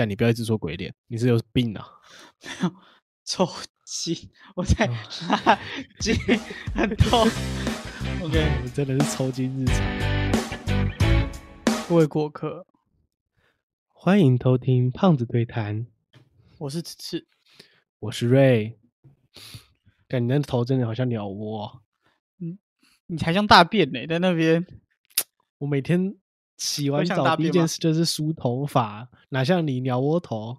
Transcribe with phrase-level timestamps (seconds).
[0.00, 1.86] 干，你不要一直说鬼脸，你是有病啊！
[3.22, 3.46] 抽
[3.84, 5.58] 筋，我在哈
[5.98, 6.16] 筋
[6.74, 7.28] 很痛。
[8.24, 9.76] OK，我们真的是抽筋日常。
[11.86, 12.66] 各位过客，
[13.88, 15.86] 欢迎偷听胖子对谈，
[16.56, 17.26] 我是吃吃
[17.98, 18.78] 我是瑞。
[20.08, 21.82] 感，你那头真的好像鸟窝哦、
[23.06, 24.66] 你才像大便呢、在那边。
[25.58, 26.16] 我每天
[26.60, 30.58] 洗完澡第一件事就是梳头发，哪像你鸟窝头？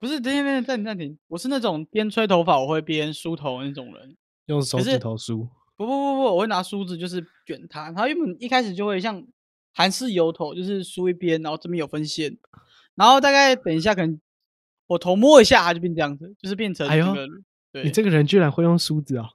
[0.00, 4.16] 不是，等等一下暂停暂停，我是那种边吹头发我会边梳头的那种人。
[4.46, 5.46] 用手指头梳。
[5.76, 9.22] 不不不不，我会拿梳子就是卷它，它原本一开始就会像
[9.74, 12.36] 韩式油头，就是梳一边，然后这边有分线，
[12.94, 14.18] 然后大概等一下可能
[14.86, 17.14] 我头摸一下，它就变这样子，就是变成哎呦
[17.82, 19.28] 你这个人居然会用梳子哦！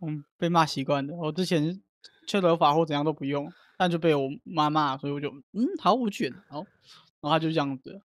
[0.00, 1.14] 嗯被骂习惯的。
[1.14, 1.80] 我之前
[2.26, 6.58] 吹头发或怎样都不用，但就被我妈骂，所以我就嗯好我卷好，
[7.20, 8.02] 然后他就这样子。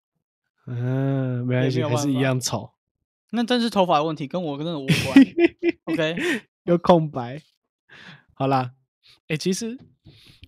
[0.65, 2.71] 嗯，没关系，还是一样丑，
[3.31, 5.25] 那真是头发的问题，跟我真的无关。
[5.85, 6.15] OK，
[6.65, 7.41] 又空白。
[8.33, 8.73] 好啦，
[9.27, 9.77] 哎、其实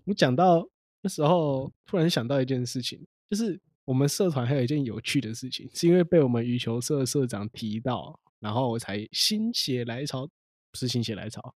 [0.06, 0.68] 我讲到
[1.02, 10.28] 那时候，突然想到一件事情，就是我们社团还有一件有趣的事情，是因为被我们羽球社社长提到，然后我才心血来潮，
[10.72, 11.56] 不是心血来潮，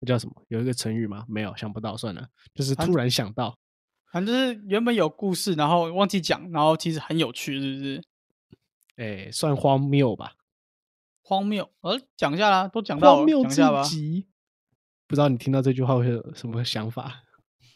[0.00, 0.44] 那叫什么？
[0.48, 1.24] 有一个成语吗？
[1.28, 3.56] 没有，想不到，算了，就是突然想到。
[4.12, 8.02] 反正就是原本有故事，然后忘记讲，然后其实很有趣，是不是？
[8.96, 10.32] 哎、算荒谬吧，
[11.22, 13.62] 荒谬，呃，讲一下啦，都讲到了，荒谬至。
[13.84, 14.26] 极。
[15.06, 17.22] 不知道你听到这句话会有什么想法？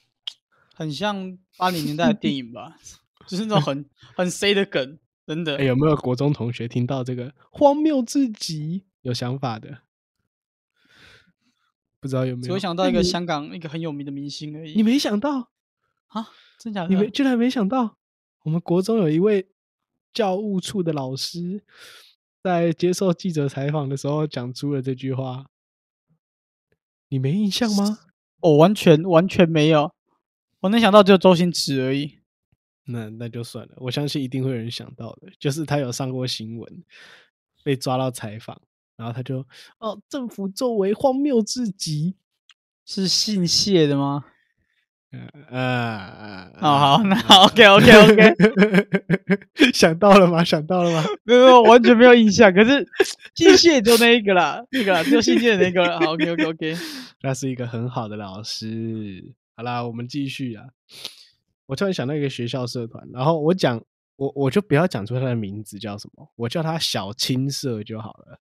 [0.74, 2.76] 很像八零年代的电影吧，
[3.28, 5.58] 就是那种很 很 C 的梗，真的。
[5.58, 9.82] 哎、有没有国中同学听到这个荒谬至极有想法的？
[12.02, 12.46] 不知道有没有？
[12.48, 14.74] 只会想到一个香港一个很有名的明星而已。
[14.74, 15.50] 你没想到，
[16.08, 16.28] 啊，
[16.58, 16.88] 真假的？
[16.88, 17.96] 你没居然没想到，
[18.42, 19.48] 我们国中有一位
[20.12, 21.62] 教务处的老师，
[22.42, 25.46] 在接受记者采访的时候讲出了这句话，
[27.08, 28.00] 你没印象吗？
[28.40, 29.94] 我 完全完全没有，
[30.58, 32.18] 我能想到只有周星驰而已。
[32.86, 36.84] 那那就算了，我相信一定会有人想到的，就是他有上过新闻，
[37.62, 38.60] 被抓到采访，
[38.96, 39.46] 然后他就
[39.78, 42.14] 哦，政府作为荒谬至极，
[42.84, 44.24] 是姓谢的吗？
[45.12, 45.20] 呃
[45.50, 47.14] 呃，哦，好，那
[47.44, 50.42] OK OK OK，想到了吗？
[50.42, 51.04] 想到了吗？
[51.24, 52.50] 没有没有，完全没有印象。
[52.50, 52.86] 可是
[53.34, 56.00] 姓谢就那一个啦，那个啦，只有姓谢的那个啦。
[56.00, 56.76] 好 OK OK OK，
[57.20, 59.34] 那是一个很好的老师。
[59.54, 60.64] 好啦，我们继续啊。
[61.66, 63.78] 我突然想到一个学校社团，然后我讲
[64.16, 68.38] 我我就不要讲出他的名字叫什么，我叫他小青社就好了。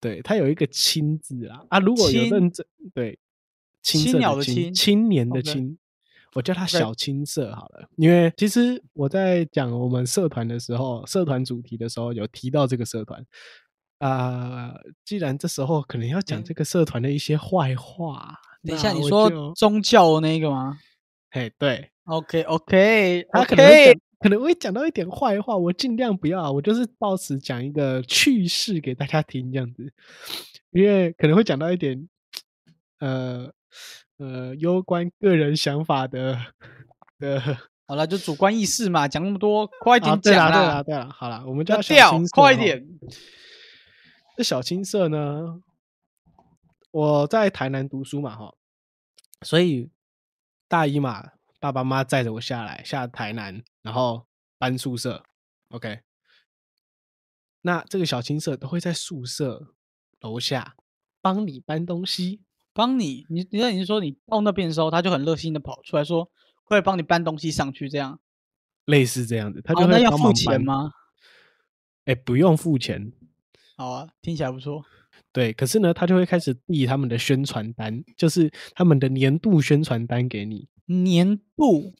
[0.00, 3.18] 对他有一个“青”字啊啊，如果有青认真对
[3.82, 5.78] 青鸟的青青年的青，
[6.34, 7.88] 我叫他 OK 小青社好了。
[7.96, 13.24] 因为其实我在讲我们社团的时候，社团主题的时候有提到这个社团。
[13.98, 14.72] 啊、
[15.04, 18.32] 既然这时候可能要讲嗯这个社团的一些坏话，
[18.62, 20.78] 等一下，你说就宗教的那个吗
[21.32, 23.66] 嘿，对，？OK OK，他可能
[24.18, 29.92] 可能会讲到一点坏话，我尽量不要啊，我就是到此讲一个趣事给大家听这样子，
[30.70, 32.08] 因为可能会讲到一点
[33.00, 33.52] 呃
[34.18, 36.38] 呃攸关个人想法的
[37.18, 37.58] 的。
[37.90, 42.86] 好了，就主观意识嘛，讲那么多，快啊，点对啦，讲对啦，对啦，好啦，我们叫小要掉青，社哈快一点。
[44.36, 45.62] 这小青色呢，
[46.90, 48.54] 我在台南读书嘛，哈，
[49.40, 49.88] 所以
[50.68, 51.30] 大一嘛，
[51.60, 54.26] 爸爸妈妈载着我下来，下台南，然后
[54.58, 55.24] 搬宿舍
[55.70, 56.00] ，OK。
[57.62, 59.74] 那这个小青社都会在宿舍
[60.20, 60.76] 楼下
[61.20, 62.42] 帮你搬东西，
[62.72, 66.30] 帮你，你你那你是说你到那边的时候，他就很热心的跑出来说，
[66.64, 68.20] 会帮你搬东西上去，这样。
[68.84, 70.32] 类似这样子，他就哦，会那要付？
[70.32, 70.92] 钱吗？
[72.04, 73.12] 哎，不用付钱，
[73.76, 74.84] 好啊，听起来不错。
[75.32, 80.68] 对，可是呢，他就会开始递他们的宣传单，就是他们的年度宣传单给你。
[80.88, 81.94] 年度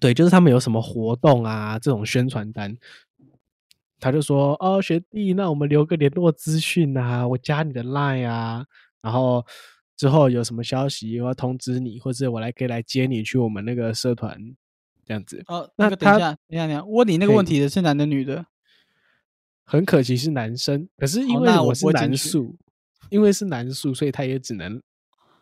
[0.00, 2.76] 对，就是他们有什么活动啊，这种宣传单，
[4.00, 8.64] 他就说哦，学弟，那我们留个联络资讯啊，我加你的 line 啊，
[9.02, 9.44] 然后
[9.96, 14.38] 之后有什么消息我要通知你，或者我来可以来接你去我们那个社团
[15.04, 15.42] 这样子。
[15.48, 18.46] 哦，那那个等一他下，等一下，等一下，问你那个问题的是男的女的？
[19.64, 22.56] 很可惜是男生，可是因为我是男宿，
[23.10, 24.80] 因为是男宿，所以他也只能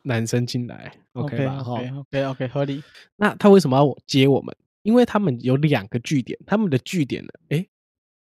[0.07, 1.63] 男生进来，OK 吧？
[1.63, 2.83] 哈 OK OK 合理。
[3.17, 4.57] 那他为什么要我接我们？
[4.83, 7.69] 因为他们有两个据点，他们的据点呢，诶，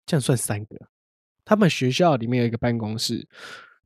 [0.05, 0.87] 这样算三个。
[1.43, 3.27] 他们学校里面有一个办公室，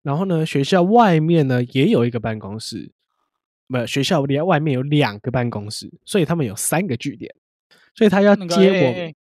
[0.02, 2.92] 然后呢，学校外面呢也有一个办公室，
[3.68, 7.34] 不，学校里外面有两个办公室，所以他们有三个据点。
[7.96, 8.74] 所以他要那个接我。
[8.74, 9.16] 欸欸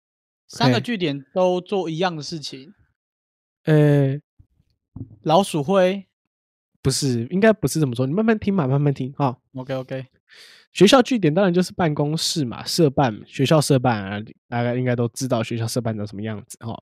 [0.51, 2.73] 三个据点都做一样的事情，
[3.65, 4.19] 呃，
[5.21, 6.07] 老鼠会
[6.81, 9.37] 不是，应该不是这么说，你慢慢听嘛，慢慢听哈。
[9.53, 10.05] OK OK，
[10.71, 16.81] 学校据点当然就是办公室嘛，社办学校社办啊，大家应该都知道学校社办长什么样子哈。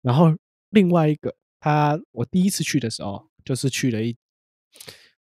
[0.00, 0.34] 然后
[0.70, 4.16] 另外一个，他我第一次去的时候，就是去了一，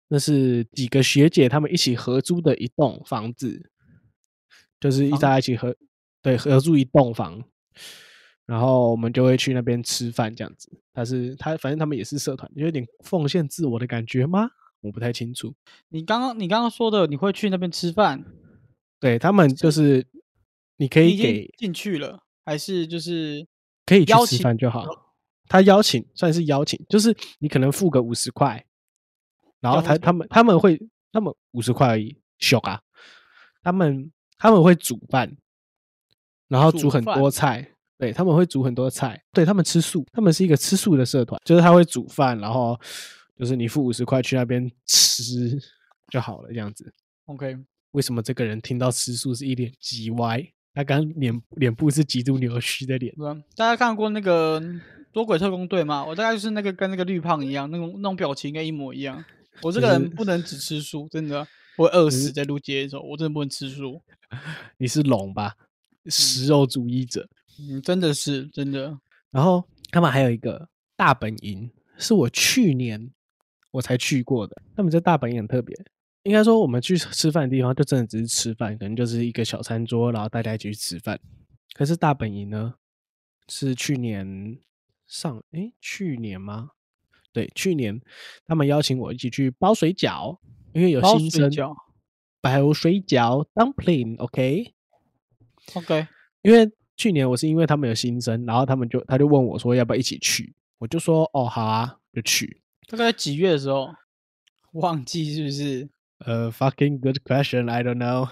[0.06, 3.70] 那是几个学姐他们一起合租的一栋房子，
[4.78, 5.74] 就是一房大家一起合
[6.22, 7.42] 对合租一栋房，
[8.46, 10.70] 然后我们就会去那边吃饭这样子。
[10.94, 14.50] 他是他反正他们也是社团，有点奉献自我的感觉吗？
[14.80, 15.54] 我不太清楚。
[15.88, 18.24] 你刚刚你刚刚说的你会去那边吃饭，
[18.98, 20.06] 对他们就是
[20.76, 23.46] 你可以给进去了，还是就是
[23.86, 24.84] 可以去吃邀请饭就好。
[25.48, 28.64] 他邀请算是邀请，就是你可能付个五十块，
[29.60, 30.80] 然后他他们他们会
[31.12, 32.80] 他们五十块而已，小啊，
[33.62, 35.36] 他们他们会煮饭，
[36.48, 37.71] 然后煮煮很多菜，
[38.02, 42.76] 对他们会煮很多菜，对他们吃素，他们是一个吃素的社团，就是他会煮饭，然后
[43.38, 45.56] 就是你付五十块去那边吃
[46.10, 46.92] 就好了，这样子。
[47.26, 47.56] OK？
[47.92, 50.44] 为什么这个人听到吃素是一脸极歪？
[50.74, 53.14] 他刚脸脸部是极度扭曲的脸。
[53.54, 54.60] 大家看过那个
[55.12, 56.04] 《多鬼特工队》吗？
[56.04, 59.24] 我大概就是那个跟那个绿胖一样，那种那种表情应该一模一样。
[59.62, 61.46] 我这个人不能只吃素，真的
[61.76, 64.02] 我会饿死在路街的时候，我真的不能吃素。
[64.78, 65.54] 你是龙吧？
[66.06, 67.20] 食肉主义者。
[67.22, 67.28] 嗯，
[67.82, 68.98] 真的是真的。
[69.30, 73.10] 然后他们还有一个大本营，是我去年
[73.70, 74.56] 我才去过的。
[74.76, 75.76] 他们这大本营很特别，
[76.24, 81.18] 应该说我们去吃饭的地方就真的只是吃饭，可能就是一个小餐桌，然后大家一起去吃饭。
[81.74, 82.74] 可是大本营呢，
[83.48, 84.58] 是去年
[85.06, 86.70] 上诶，去年吗？
[87.32, 87.98] 对，去年
[88.44, 90.38] 他们邀请我一起去包水饺，
[90.74, 91.74] 因为有新生水饺
[92.42, 94.74] 包水饺 dumpling，OK、
[95.74, 96.06] OK，
[96.42, 96.70] 因为
[97.02, 102.60] 去年我是因为他们有新生，然后他们就他就问我说要不要一起去，我就说哦好啊，就去。
[102.88, 103.88] 大概几月的时候？
[104.74, 105.88] 忘记是不是？
[106.18, 108.28] 呃，fucking good question，I don't know。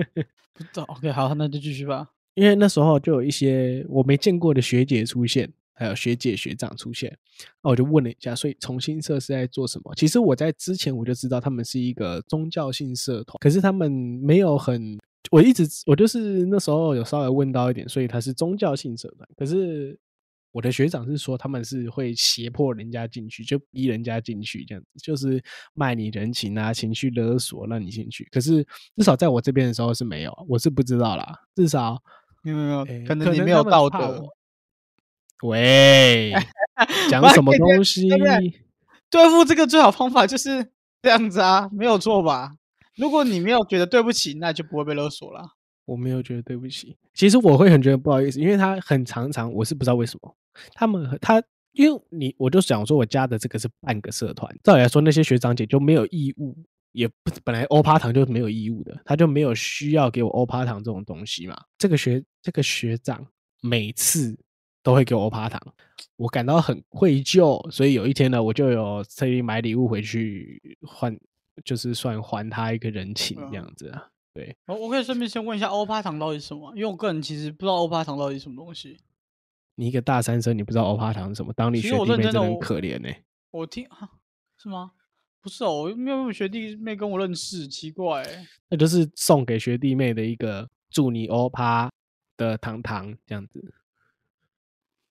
[0.54, 0.84] 不知道。
[0.84, 2.08] OK，好，那就继续吧。
[2.32, 7.14] 因为那时候就有一些我没见过的学姐出现，还有学姐学长出现，
[7.62, 9.94] 那我就问了一下，所以重新社是在做什么？
[9.94, 14.98] 其实我在之前我就知道他们是一个宗教性社团，可是他们没有很，
[15.30, 19.98] 我一直我就是那时候有稍微问到一点，所以他是宗教性社团，可是
[20.52, 25.42] 我的学长是说他们是会胁迫人家进去，就逼人家进去这样子，就是
[25.74, 28.28] 卖你人情啊，情绪勒索让你进去。
[28.30, 28.62] 可是
[28.96, 32.02] 至少在我这边的时候是没有，我是不知道啦，至少。
[32.42, 34.24] 没有没有，可能你没有道德。
[35.42, 36.32] 喂，
[37.10, 38.08] 讲 什么东西？
[39.10, 40.70] 对付这个最好方法就是
[41.02, 42.52] 这样子啊，没有错吧？
[42.96, 45.42] 如果你没有觉得对不起，那就不会被勒索了。
[45.84, 50.36] 我没有觉得对不起，其实我会很觉得不好意思，因为他很常常，我是不知道为什么
[50.74, 51.40] 他们他，
[51.72, 56.56] 因为你我就想说我加的这个是半个社团，照理来说那些学长姐就没有义务，
[56.90, 61.56] 也不本来欧趴堂就没有义务的，他就没有需要给我欧趴堂这种东西嘛。
[61.78, 63.24] 这个学这个学长
[63.60, 64.36] 每次
[64.82, 65.60] 都会给我欧趴堂，
[66.16, 71.16] 我感到很愧疚，所以有一天呢，我就有特意买礼物回去换，
[71.64, 74.10] 就是算还他一个人情这样子啊。
[74.34, 76.70] 对，我我可以顺便先问一下欧趴糖到底是什么？
[76.74, 78.98] 因为我个人其实不知道欧趴糖到底是什么东西。
[79.76, 81.52] 你一个大三生，你不知道欧趴糖是什么？
[81.52, 83.08] 当你学弟妹真的很可怜呢、
[83.50, 84.10] 我听啊，
[84.58, 84.92] 是吗？
[85.40, 88.46] 不是哦，我没有学弟妹跟我认识，奇怪欸。
[88.68, 91.90] 那就是送给学弟妹的一个祝你欧趴
[92.36, 93.72] 的糖糖这样子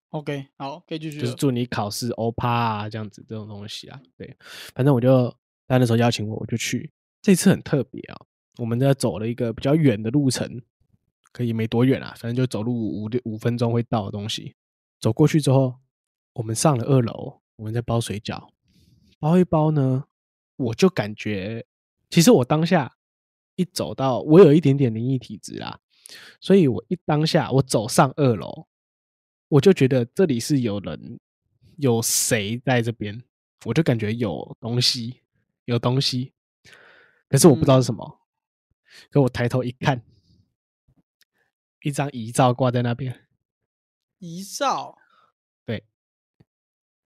[0.09, 1.21] ，OK，好，可以继续。
[1.21, 3.99] 就是祝你考试欧趴啊这样子这种东西啊。
[4.17, 4.35] 对，
[4.75, 5.33] 反正我就
[5.67, 6.91] 他那时候邀请我，我就去。
[7.21, 8.21] 这次很特别啊，
[8.57, 10.61] 我们在走了一个比较远的路程，
[11.31, 14.55] 可以没多远啊，反正就走路五六五分钟会到的东西。
[14.99, 15.75] 走过去之后，
[16.33, 18.49] 我们上了二楼，我们在包水饺，
[19.19, 20.05] 包一包呢，
[20.55, 21.65] 我就感觉，
[22.09, 22.95] 其实我当下
[23.55, 25.79] 一走到，我有一点点灵异体质啦，
[26.39, 28.67] 所以我一当下我走上二楼，
[29.49, 31.19] 我就觉得这里是有人，
[31.77, 33.23] 有谁在这边，
[33.65, 35.21] 我就感觉有东西，
[35.65, 36.33] 有东西，
[37.27, 38.21] 可是我不知道是什么。
[39.11, 40.03] 可我抬头一看，
[41.81, 43.27] 一张遗照挂在那边，
[44.19, 44.97] 遗照，
[45.65, 45.85] 对，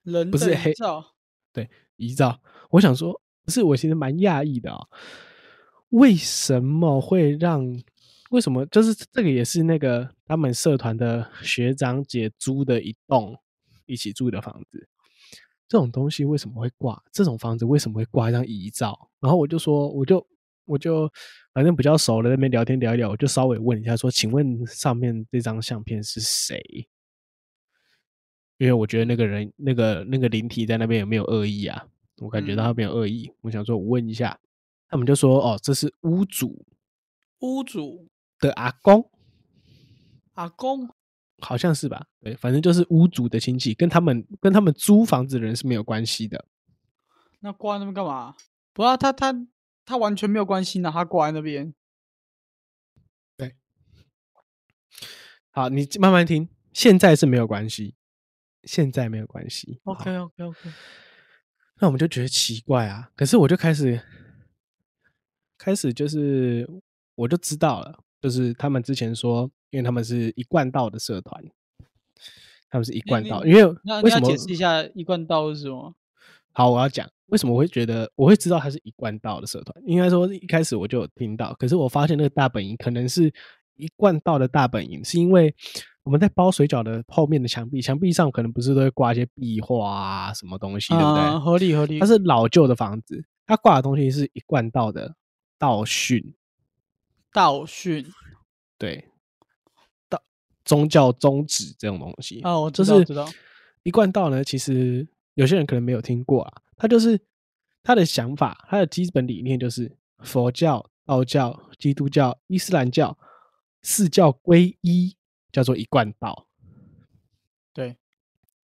[0.03, 1.15] 人的不是黑遗照，
[1.95, 2.41] 遗照。
[2.69, 4.87] 我想说，不是，我其实蛮讶异的啊、
[5.89, 7.81] 为什么会让？
[8.29, 13.35] 为什么就是这个也是那个他们社团的学长姐租的一栋
[13.87, 14.87] 一起住的房子？
[15.69, 17.01] 这种东西为什么会挂？
[17.11, 19.09] 这种房子为什么会挂一张遗照？
[19.19, 20.27] 然后我就说，我就
[20.65, 21.07] 我就
[21.53, 26.59] 反正比较熟了，那边聊天聊一聊，我就稍微问一下说，请问上面这张相片是谁？
[28.57, 31.87] 因为我觉得那个人那个那个灵体在那边有没有恶意啊？
[32.17, 34.37] 我感觉到他没有恶意，我想说我问一下，
[34.89, 36.65] 他们就说哦，这是屋主
[37.39, 38.09] 屋主
[38.39, 39.09] 的阿公，
[40.33, 40.89] 阿公
[41.41, 42.07] 好像是吧？
[42.21, 46.45] 对，反正就是屋主的亲戚，跟他们跟他们租房子的人是没有关系的。
[47.39, 48.35] 那挂在那边干嘛？
[48.73, 49.33] 不啊，他他
[49.85, 51.73] 他完全没有关系呢，他挂在那边。
[53.37, 53.55] 对
[55.51, 57.95] 好，你慢慢听，现在是没有关系，
[58.63, 59.79] 现在没有关系。
[59.85, 60.69] OK OK OK，
[61.79, 64.01] 那我们就觉得奇怪啊，可是我就开始
[65.57, 66.69] 开始就是
[67.15, 71.43] 我就知道了，就是他们之前说，因为他们是一贯道的社团，
[72.69, 75.93] 他们是一贯道，因为那为什么解释一下一贯道是什么？
[76.51, 79.83] 好，我要讲为什么我会觉得我会知道它是一贯道的社团。
[79.85, 83.31] 应该说一开始我就有听到，可是我发现那个大本营可能是
[83.75, 85.53] 一贯道的大本营，是因为
[86.03, 91.21] 我们在包水饺的后面的墙壁，墙壁上可能不是都会挂一些壁画啊什么东西，对不对？
[91.21, 91.99] 啊合理合理。
[91.99, 95.15] 它是老旧的房子，它挂的东西是一贯道的
[95.57, 96.33] 道训，
[97.31, 98.05] 道训
[98.77, 99.09] 对，
[100.07, 100.21] 道
[100.63, 103.39] 宗教宗旨这种东西哦，我就是知道知道。
[103.83, 107.19] 一贯道呢，其实有些人可能没有听过啊，他就是
[107.83, 113.17] 他的想法，他的基本理念就是佛教、道教、基督教、伊斯兰教
[113.81, 115.15] 四教归一，
[115.51, 116.47] 叫做一贯道。
[117.73, 117.97] 对，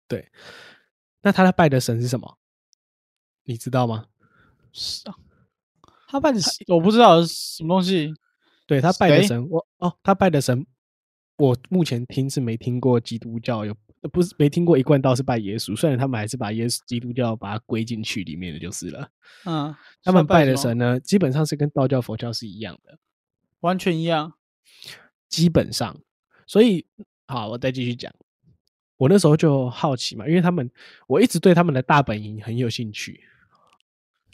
[0.07, 0.31] 对
[1.23, 2.39] 那他的拜的神是什么？
[3.45, 4.07] 你知道吗？
[4.73, 5.17] 是啊。
[6.07, 8.15] 他拜的神我不知道是什么东西。
[8.69, 10.65] 对他拜的神，我哦，他拜的神，
[11.39, 19.11] 我目前听是没听过基督教有，呃不是没听过一贯道是拜耶稣，虽然他们还是把耶稣基督教把它归进去里面的就是了。
[19.47, 22.99] 嗯，他们拜的神呢，基本上是跟道教、佛教是一样的，
[23.61, 24.35] 完全一样。
[25.29, 25.99] 基本上。
[26.47, 26.87] 所以，
[27.27, 28.13] 好，我再继续讲。
[28.99, 30.71] 我那时候就好奇嘛，因为他们，
[31.07, 33.23] 我一直对他们的大本营很有兴趣，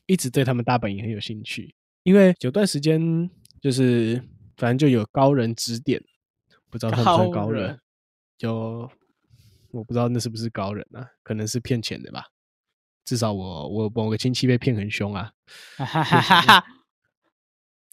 [0.06, 3.28] 一直对他们大本营很有兴趣，因为有段时间
[3.64, 4.22] 就是
[4.58, 5.98] 反正就有高人指点，
[6.68, 7.80] 不知道算不算高人，
[8.36, 8.90] 就
[9.70, 12.26] 我不知道那是不是高人啊，可能是骗钱的吧。
[13.06, 15.32] 至少我我某个亲戚被骗很凶啊，
[15.78, 16.66] 哈哈哈哈哈。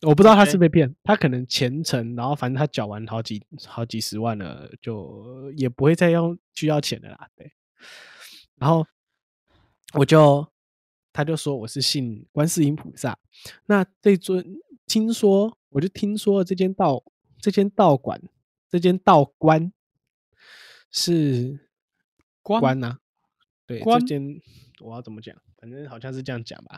[0.01, 7.29] 我不知道他是被骗，他可能前程，然后反正他缴完好几好几十万了，就也不会再用需要钱的啦。
[7.37, 7.49] 对，
[8.57, 8.85] 然后
[9.93, 10.45] 我就
[11.13, 13.17] 他就说我是信观世音菩萨，
[13.67, 14.45] 那这尊
[14.91, 17.01] 听说我就听说这间道
[17.39, 18.21] 这间道馆
[18.67, 19.71] 这间道观
[20.89, 21.69] 是
[22.41, 22.97] 关关呐、
[23.65, 24.21] 对，这关间
[24.81, 25.33] 我要怎么讲？
[25.57, 26.77] 反正好像是这样讲吧。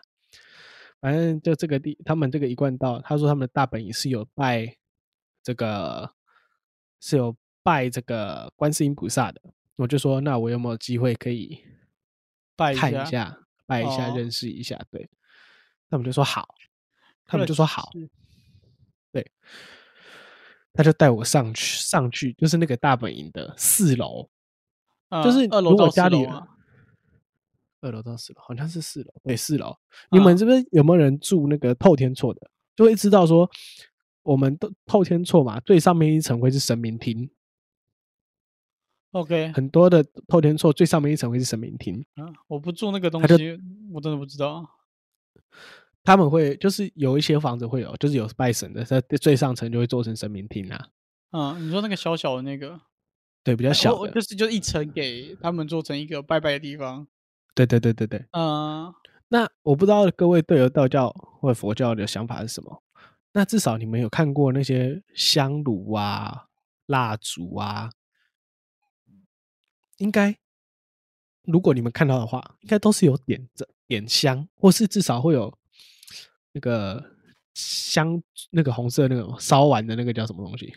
[1.02, 4.78] 反正就这个地，他们这个一贯道，他说他们的大本营是有拜
[5.42, 6.14] 这个，
[7.00, 9.42] 是有拜这个观世音菩萨的。
[9.78, 11.64] 我就说，那我有没有机会可以
[12.56, 14.80] 拜看一下、拜一下、哦认识一下？
[14.92, 15.10] 对，
[15.90, 16.54] 他们就说好，
[17.26, 18.10] 他们就说好，是
[19.12, 19.32] 对，
[20.74, 24.30] 他就带我上去，上去就是那个大本营的四楼，
[25.24, 26.48] 就是嗯二楼到四如果家里楼啊
[27.82, 29.76] 二楼到四楼，好像是四楼，对，四楼。
[30.10, 32.50] 你们嗯这边有没有人住那个透天厝的？
[32.76, 33.50] 就会知道说，
[34.24, 37.30] 我们的透天厝嘛，最上面一层会是神明厅
[39.12, 43.60] ，OK，很多的透天厝最上面一层会是神明厅，啊，我不住那个东西，
[43.92, 44.68] 我真的不知道。
[46.04, 50.88] 他们会就是有一些房子会有，就是有拜神的，在最上层就会做成神明厅啊，
[51.32, 52.80] 嗯，你说那个小小的那个，
[53.44, 57.08] 对，比较小就是就一层给他们做成一个拜拜的地方。
[57.56, 58.26] 对对对对对。
[58.32, 58.94] 嗯，
[59.30, 62.84] 那我不知道各位对于道教或佛教的想法是什么？
[63.32, 66.48] 那至少你们有看过那些香炉啊、
[66.88, 67.90] 蜡烛啊，
[69.98, 70.38] 应该
[71.44, 75.52] 如果你们看到的话，应该都是有点着点香，或是至少会有
[76.54, 77.04] 那个
[77.54, 80.74] 香，那个红色那个烧完的那个叫什么东西？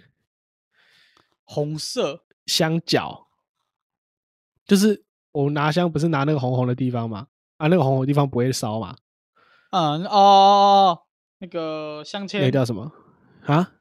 [1.45, 3.28] 红色香角，
[4.66, 7.28] 就是我拿香不是拿那个红红的地方吗？
[7.59, 8.97] 啊，那个红红的地方不会烧嘛？
[9.71, 10.99] 嗯哦
[11.38, 12.90] 那个香签那个叫什么
[13.45, 13.73] 啊？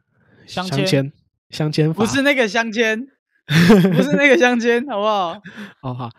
[0.45, 1.13] 香签签，
[1.49, 2.99] 香签不是那个香签，
[3.47, 5.41] 不是那个香签，好不好？
[5.81, 6.09] 哦好，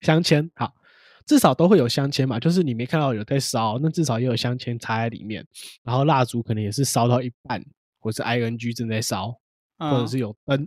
[0.00, 0.74] 香签好，
[1.28, 5.46] 至少都会有香签嘛，就是你没看到有在烧，那至少也有香签插在里面，
[5.82, 7.62] 然后蜡烛可能也是烧到一半，
[8.00, 9.32] 或是 ing 正在烧，
[9.76, 10.66] 或者嗯是有灯。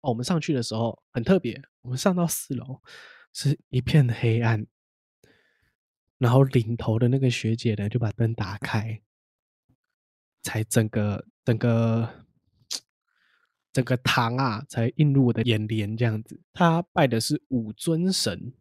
[0.00, 2.82] 哦，我们上去的时候很特别，我们上到四楼
[3.32, 4.66] 是一片黑暗，
[6.18, 9.00] 然后领头的那个学姐呢就把灯打开，
[10.42, 12.26] 才整个整个
[13.72, 16.40] 整个堂啊，才映入我的眼帘这样子。
[16.52, 18.52] 他拜的是五尊神，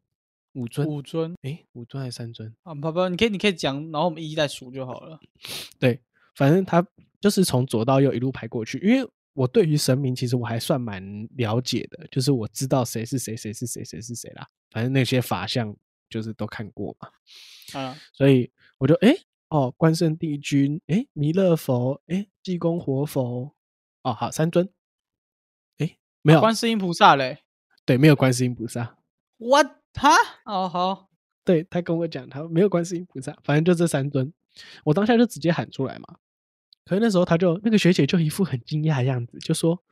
[0.56, 2.54] 五尊，五尊哎，五尊还是三尊？
[2.64, 5.20] 啊，不不，你可以你可以讲，然后我们一一再数就好了。
[5.80, 6.00] 对，
[6.36, 6.86] 反正他
[7.20, 14.48] 就是从左到右一路排过去，因为我对于神明其实我还算蛮了解的，就是我知道谁是谁，谁是谁，谁是谁啦。
[14.72, 15.76] 反正那些法相
[16.10, 17.10] 就是都看过嘛，
[17.80, 19.14] 啊，所以我就诶
[19.50, 23.54] 哦，关圣帝君，诶，弥勒佛，诶，济公活佛，
[24.04, 24.70] 哦，好，三尊，
[25.80, 27.40] 诶，没有，观世音菩萨嘞
[27.86, 28.98] 对，没有观世音菩萨。
[29.38, 29.68] ？What？
[29.96, 30.10] 哈？
[30.46, 31.10] 哦，好，
[31.44, 34.32] 对他跟我讲，他没有观世音菩萨，反正就这三尊。
[34.86, 36.18] 我当下就直接喊出来嘛。
[36.86, 39.84] 可是那时候他就那个学姐就一副很惊讶的样子，就说：“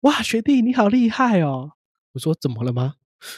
[0.00, 1.72] 哇，学弟你好厉害哦！”
[2.14, 2.94] 我说：“怎么了吗？”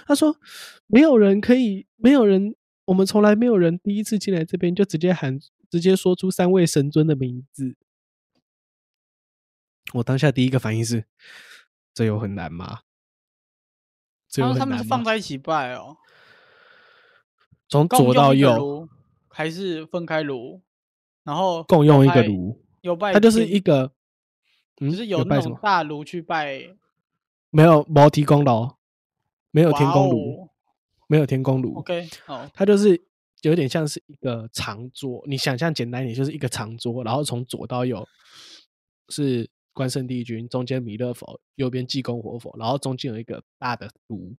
[0.06, 0.38] 他说
[0.86, 5.38] ：“没有人可以，没有人，我们从来没有人第一次进来这边就直接喊，
[5.70, 7.76] 直接说出三位神尊的名字。”
[9.94, 11.04] 我当下第一个反应是：
[11.94, 12.80] 这有很难吗？
[14.42, 15.96] 这有他们是放在一起拜哦，
[17.68, 18.88] 从左到右
[19.28, 20.62] 还是分开炉？
[21.24, 22.62] 然后共用一个，炉。
[22.82, 23.90] 有拜它就是一个，
[24.80, 25.58] 嗯，就是有那种拜什么？
[25.60, 26.76] 大炉去拜
[27.50, 28.70] 没有毛提供炉，
[29.50, 30.48] 没有天哇宫炉，哦
[31.08, 31.78] 没有天宫炉。
[31.78, 33.02] OK，好，它就是
[33.42, 38.06] 有点像是一个长桌，你想象简单一点，就是一个长桌，然后从左到右
[39.08, 44.34] 是关圣帝君，中间弥勒佛，右边济公活佛，然后中间有一个大的炉，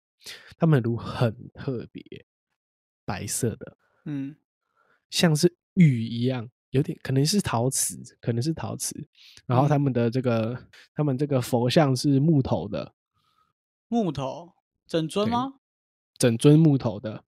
[0.58, 2.04] 他们的炉很特别，
[3.06, 4.36] 白色的，嗯，
[5.12, 9.08] 像是玉一样，有点可能是陶瓷，可能是陶瓷。
[9.46, 10.58] 然后他嗯们的这个，
[10.96, 12.96] 他们这个佛像是木头的，
[13.90, 14.54] 木头
[14.88, 15.54] 整尊对吗？
[16.18, 17.24] 整尊木头的。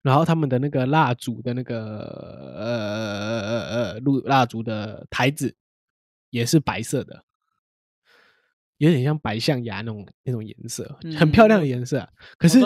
[0.00, 1.98] 然后他们的那个蜡烛的那个
[2.56, 2.76] 呃
[3.16, 5.56] 呃呃呃蜡蜡烛的台子
[6.34, 7.24] 也是白色的，
[8.78, 12.58] 有点像白象牙那种那种颜色，很漂亮的嗯颜色啊、可是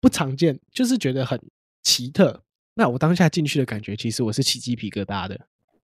[0.00, 1.38] 不常见，就是觉得很
[1.82, 2.42] 奇特。
[2.72, 5.38] 那我当下进去的感觉，其实我是起鸡皮疙瘩的，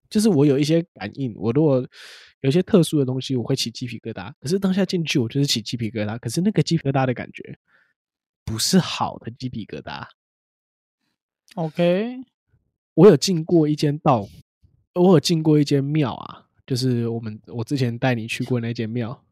[0.09, 1.87] 就是我有一些感应，我如果
[2.41, 4.33] 有一些特殊的东西，我会起鸡皮疙瘩。
[4.41, 7.59] 可是当下进去，我就是起鸡皮疙瘩，可是那个鸡皮疙瘩的感觉
[8.43, 10.07] 不是好的鸡皮疙瘩。
[11.57, 12.23] ？OK，
[12.95, 14.27] 我有进过一间道，
[14.95, 19.25] 我有进过一间庙啊，就是我们我之前带你去过那间庙，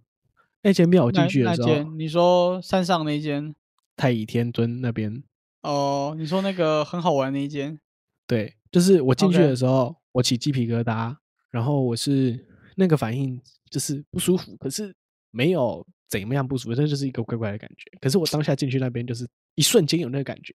[0.63, 3.55] 那间庙我进去的时候，你说山上那间
[3.97, 5.23] 太乙天尊那边
[5.63, 7.79] 哦，你说那个很好玩那一间
[8.27, 11.17] 对，就是我进去的时候我起鸡皮疙瘩，
[11.51, 13.41] 然后我是那个反应
[13.71, 14.95] 就是不舒服，可是
[15.31, 17.91] 没有怎么样不舒服，这就是一个怪怪的感觉。
[18.01, 20.55] 可是我当下进去那边，就是一瞬间有那个感觉，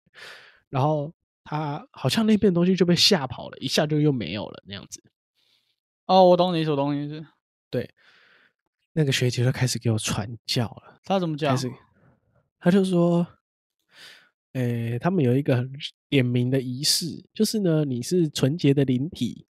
[0.70, 5.02] 然后他好像那边东西就被吓跑了，一下就又没有了那样子。
[6.06, 7.26] 哦，我懂你意思，我懂你意思。
[8.98, 11.02] 那个学姐就开始给我传教了。
[11.04, 11.58] 他怎么讲开？
[11.58, 11.70] 始，
[12.60, 13.28] 他就说，
[14.54, 15.70] 诶、他们有一个很
[16.08, 19.46] 点名的仪式，就是呢，你是纯洁的灵体，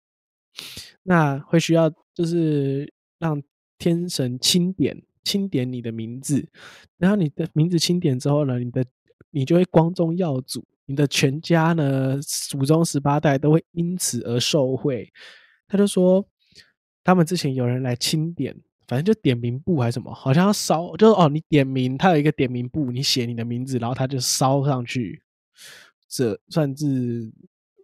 [1.02, 3.42] 那会需要就是让
[3.78, 6.48] 天神钦点钦点你的名字，
[6.98, 8.84] 然后你的名字钦点之后呢，你的
[9.30, 15.12] 你就会光宗耀祖，你的全家呢祖宗十八代都会因此而受惠。
[15.66, 16.24] 他就说，
[17.04, 18.54] 他们之前有人来清点，
[18.86, 25.22] 反正就点名簿还是什么，好像要烧，就是哦，你点名，他有一个点名簿，你写你的名字，然后他就烧上去，
[26.08, 27.30] 这算是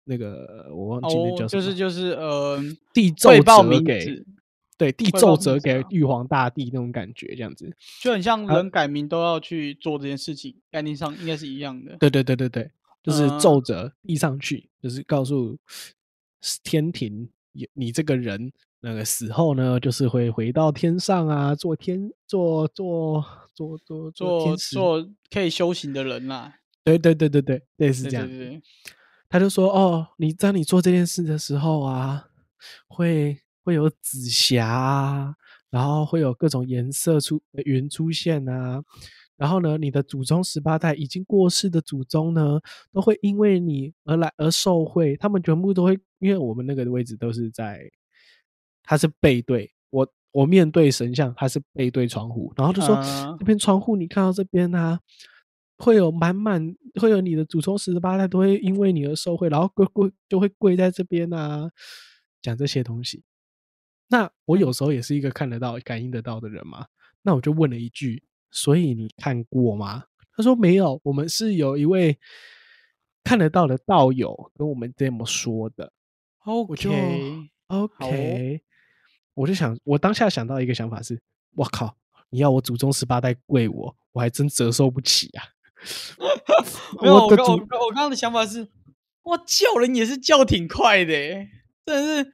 [0.04, 2.62] 那个我忘记那哦，叫什么，就是就是呃，
[2.94, 4.26] 地奏折给字，
[4.76, 7.74] 对地奏折给玉皇大帝那种感觉，这样子。
[8.00, 11.96] 就很像啊人改名都要去做这件事情，概念上应该是一样的。
[11.98, 12.70] 对对对对对，
[13.02, 15.58] 就是嗯奏折递上去，就是告诉
[16.62, 24.56] 天庭，你你这个人那个死后呢，就是会回到天上啊，做天做做做做做。
[24.56, 28.36] 做可以修行的人啦，对对对对对，类似对这样子。
[28.36, 28.62] 对对，
[29.28, 32.28] 他就说：“哦，你在你做这件事的时候啊，
[32.86, 35.34] 会会有紫霞啊，
[35.70, 38.80] 然后会有各种颜色出的云出现啊，
[39.36, 42.60] 然后呢，你的祖宗十八代已经过世的祖宗呢，
[42.92, 47.80] 都会因为你而来而受惠，他们全部都会，因为我们那个位置都是在，
[48.88, 54.98] 他是背对我，我面对神像，他是背对窗户，然后就说、啊这边窗户你看到这边啊，
[55.76, 61.70] 会有满满会有你的祖宗十八代都会因为你而受惠，然后跪跪就会跪在这边啊，
[62.40, 63.22] 讲这些东西。
[64.08, 66.86] 那我有时候也是一个看得到、感应得到的人嘛，
[67.20, 72.18] 那我就问了一句：“所以你看过吗？”他说：“没有，我们是有一位
[73.22, 75.92] 看得到的道友跟我们这么说的。”
[76.46, 76.90] 我就
[77.66, 78.62] OK，OK，
[79.38, 81.16] 我就想，我当下想到一个想法是，
[81.54, 81.94] 我靠，
[82.30, 85.44] 你要我祖宗十八代跪我，我还真折受不起啊。
[87.00, 88.66] 没有，我刚我刚我刚刚的想法是，
[89.22, 91.48] 哇，叫人也是叫挺快的欸，
[91.86, 92.32] 真的是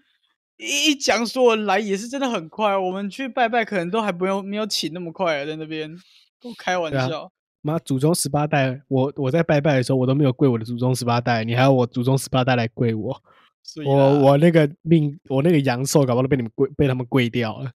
[0.57, 2.75] 一一讲所有人来也是真的很快。
[2.75, 5.95] 我们去拜拜可能都还不用没有请那么快啊，在那边
[6.41, 7.31] 都开玩笑。
[7.61, 13.23] 妈，祖宗十八代，我我在拜拜的时候，我都没有跪我的祖宗十八代，你还要我祖宗十八代来跪我？
[13.65, 17.73] 所以我我那个命，我那个阳寿，搞不好都被你们跪，被他们跪掉了。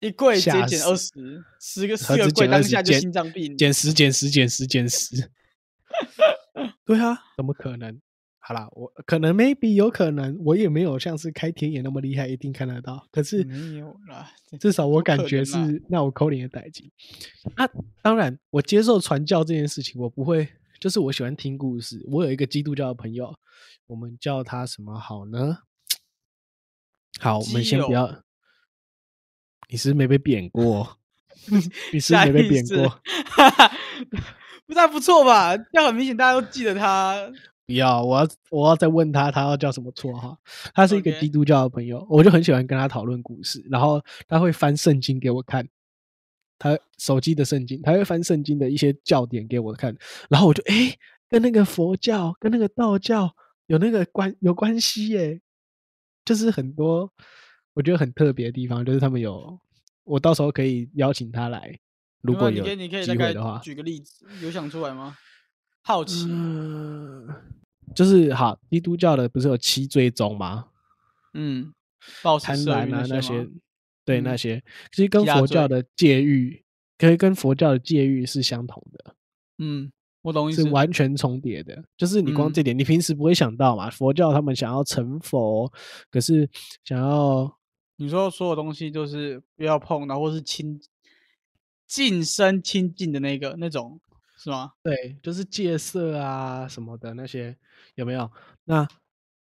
[0.00, 1.10] 一跪直接减二十，
[1.60, 3.56] 十个何四个跪当下就心脏病。
[3.58, 5.30] 减十，减十，减十，减十。
[6.86, 8.00] 对啊，怎么可能？
[8.44, 13.06] 好啦，我可能 maybe 有可能，我也没有像是开天眼那么厉害，一定看得到。
[13.12, 14.28] 可是没有啦，
[14.58, 16.90] 至少我感觉是那我扣零的代金。
[17.54, 17.68] 啊，
[18.02, 20.48] 当然，我接受传教这件事情，我不会，
[20.82, 22.04] 就是我喜欢听故事。
[22.08, 23.32] 我有一个基督教的朋友，
[23.86, 25.58] 我们叫他什么好呢？
[27.20, 28.24] 好，我们先不要。
[29.68, 30.98] 你是没被贬过？
[31.92, 33.00] 你是是没被贬 过？
[34.66, 35.56] 不太不错吧？
[35.56, 37.30] 这样很明显大家都记得他。
[37.64, 40.36] 不要，我要我要再问他，他要叫什么绰号？
[40.74, 45.64] 他是一个基督教的朋友，我就很喜欢跟他讨论故事，然后他会翻圣经给我看，
[46.62, 49.92] 他手机的圣经，他会翻圣经的一些教典给我看，
[50.30, 50.96] 然后我就诶，
[51.28, 53.34] 跟那个佛教跟那个道教
[53.66, 55.40] 有那个关有关系耶，
[56.24, 57.12] 就是很多
[57.74, 59.58] 我觉得很特别的地方，就是他们有，
[60.04, 61.76] 我到时候可以邀请他来，
[62.20, 65.16] 如果有机会的话，举个例子，有想出来吗？
[65.82, 67.28] 好奇，嗯，
[67.92, 70.66] 就是好，基督教的不是有七罪宗吗？
[71.34, 71.74] 嗯，
[72.40, 73.48] 贪婪啊那些，
[74.04, 76.62] 对嗯那些，其实跟佛教的戒欲，
[76.98, 79.14] 可以跟佛教的戒欲是相同的，
[79.58, 80.70] 嗯，我懂意是思。
[80.70, 81.84] 完全重叠的。
[81.96, 83.88] 就是你光嗯这点，你平时不会想到嘛？
[83.90, 85.72] 佛教他们想要成佛，
[86.10, 86.48] 可是
[86.84, 87.58] 想要
[87.96, 90.80] 你说所有东西就是不要碰，然后或是亲
[91.86, 94.00] 近身亲近的那个那种，
[94.36, 94.72] 是吗？
[94.82, 97.56] 对，就是戒色啊什么的那些
[97.94, 98.30] 有没有？
[98.64, 98.88] 那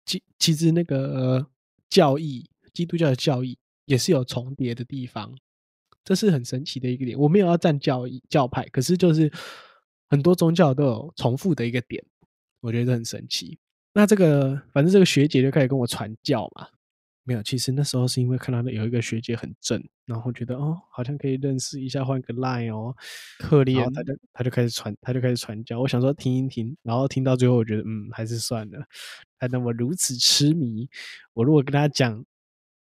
[0.04, 1.46] 其其实那个、呃
[1.88, 3.58] 教义，基督教的教义
[3.90, 5.36] 也是有重叠的地方，
[6.04, 7.18] 这是很神奇的一个点。
[7.18, 9.28] 我没有要站教义教派，可是就是
[10.08, 12.00] 很多宗教都有重复的一个点，
[12.60, 13.58] 我觉得很神奇。
[13.92, 16.68] 那这个反正这个学姐就开始跟我传教嘛，
[17.24, 22.94] 没有，其实那时候是因为看到有一个学姐很正，然后觉得哦，好像可以认识一下，换个 line 哦，
[23.40, 25.80] 可然后他就他就开始传，他就开始传教。
[25.80, 28.78] 我想说听一听，然后听到最后，我觉得嗯，还是算了。
[29.40, 30.88] 他那么如此痴迷，
[31.32, 32.24] 我如果跟他讲，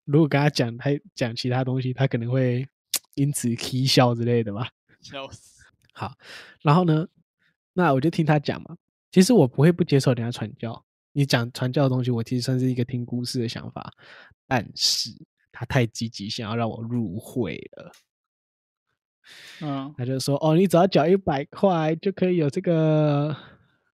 [0.05, 2.67] 如果跟他讲，他讲其他东西，他可能会
[3.15, 4.69] 因此啼笑之类的吧。
[5.01, 5.63] 笑死。
[5.93, 6.13] 好
[6.63, 7.07] 然后呢，
[7.73, 8.77] 那我就听他讲嘛。
[9.13, 13.93] 其实我不会不接受人家传教，你讲传教的东西，我其实算是一个听故事的想法，
[14.49, 15.11] 但是
[15.53, 17.93] 他太积极，想要让我入会了。
[19.63, 23.35] 嗯，他就说：“哦，你只要缴一百块就可以有这个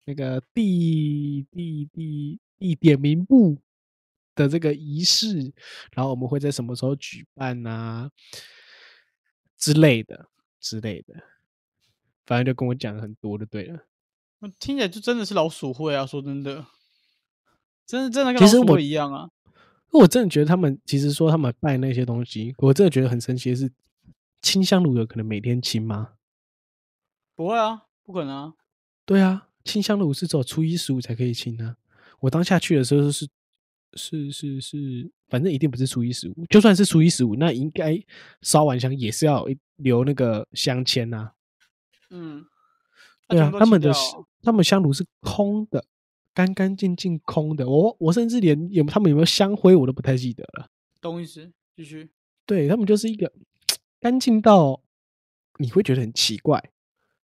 [0.05, 3.57] 那个地地地地点名簿
[4.35, 5.53] 的这个仪式，
[5.93, 8.11] 然后我们会在什么时候举办啊
[9.57, 10.27] 之类的
[10.59, 11.15] 之类的，
[12.25, 13.87] 反正就跟我讲了很多就对了。
[14.39, 16.05] 我听起来就真的是老鼠会啊！
[16.05, 16.67] 说真的，
[17.85, 19.29] 真的真的跟老鼠会一样啊。
[19.91, 23.71] 我真的觉得他们其实说他们拜那些东西，我真的觉得很神奇的是，
[24.41, 26.15] 清香炉有可能每天清吗？
[27.33, 28.53] 不会啊，不可能啊。
[29.05, 31.77] 对啊，清香炉是只有初一十五才可以清啊。
[32.19, 33.27] 我当下去的时候是
[33.95, 37.97] 是是是，反正一定不是初一十五，就算是初一十五，那应该
[38.41, 39.45] 烧完香也是要
[39.77, 41.31] 留那个香签呐、
[42.09, 42.45] 嗯，
[43.27, 43.93] 对啊，他们的
[44.41, 45.85] 他们香炉是空的，
[46.33, 47.67] 干干净净空的。
[47.67, 50.69] 我我甚至连有他们有没有香灰我都不太记得了。
[51.01, 51.51] 懂意思。
[51.75, 52.09] 继续。
[52.45, 53.31] 对他们就是一个
[53.99, 54.81] 干净到
[55.57, 56.71] 你会觉得很奇怪，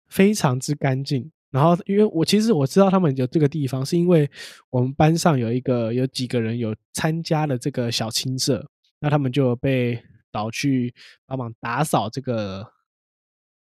[0.08, 1.30] 非常之干净。
[1.50, 4.30] 然后，因为我其实我知道他们有这个地方，是因为
[4.70, 8.64] 我们班上有一个有几个人有参加了这个小青社，
[9.00, 10.94] 那他们就被导去
[11.26, 12.64] 帮忙打扫这个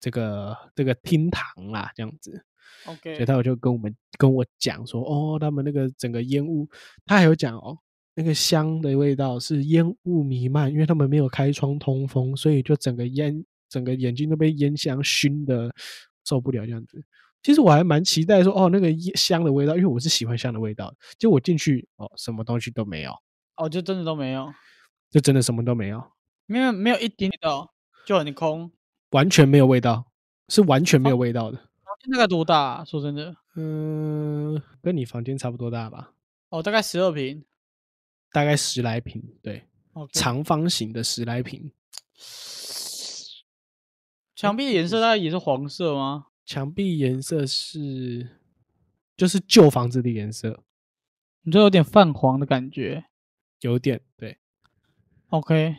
[0.01, 2.45] 这个这个厅堂啦，这样子。
[2.87, 6.67] OK，所以他就跟我们跟我讲说，哦，他们那个整个烟雾，
[7.05, 7.77] 他还有讲哦，
[8.15, 15.71] 那个香的味道是烟雾弥漫，因为他们没有开窗通风，所以就整个烟整个眼睛都被烟香熏的
[16.25, 17.05] 受不了这样子。
[17.45, 20.97] 其实我还蛮期待说，哦，那个烟香的味道，因为我是喜欢香的味道的。
[21.19, 23.15] 结果我进去，哦，什么东西都没有，
[23.57, 24.51] 哦，就真的都没有，
[25.11, 26.03] 就真的什么都没有，
[26.47, 27.71] 没有没有一点点到，
[28.07, 28.73] 就很空。
[29.11, 30.11] 完全没有味道，
[30.49, 31.59] 是完全没有味道的。
[31.59, 32.85] 房间大概多大、啊？
[32.85, 36.15] 说真的，嗯，跟你房间差不多大吧？
[36.49, 37.45] 哦，大概十二平。
[38.33, 39.69] 大概十来平，对
[40.13, 41.71] 长方形的十来平，
[44.35, 46.27] 墙壁的颜色大概也是黄色吗？
[46.45, 48.29] 墙壁颜色是
[49.17, 50.63] 就是旧房子的颜色，
[51.43, 53.05] 你这有点泛黄的感觉。
[53.61, 54.37] 有点对
[55.31, 55.75] ，OK，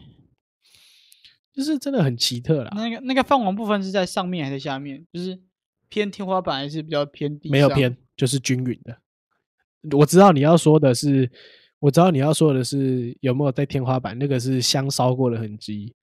[1.54, 2.72] 就是真的很奇特啦。
[2.74, 5.06] 那个那个泛黄部分是在上面还是下面？
[5.14, 5.40] 就是
[5.88, 7.52] 偏天花板还是比较偏地？
[7.52, 8.98] 没有偏，，就是均匀的。
[9.96, 11.30] 我知道你要说的是，
[11.78, 15.94] 我知道你要说的是有没有在天花板那个是香烧过的痕迹，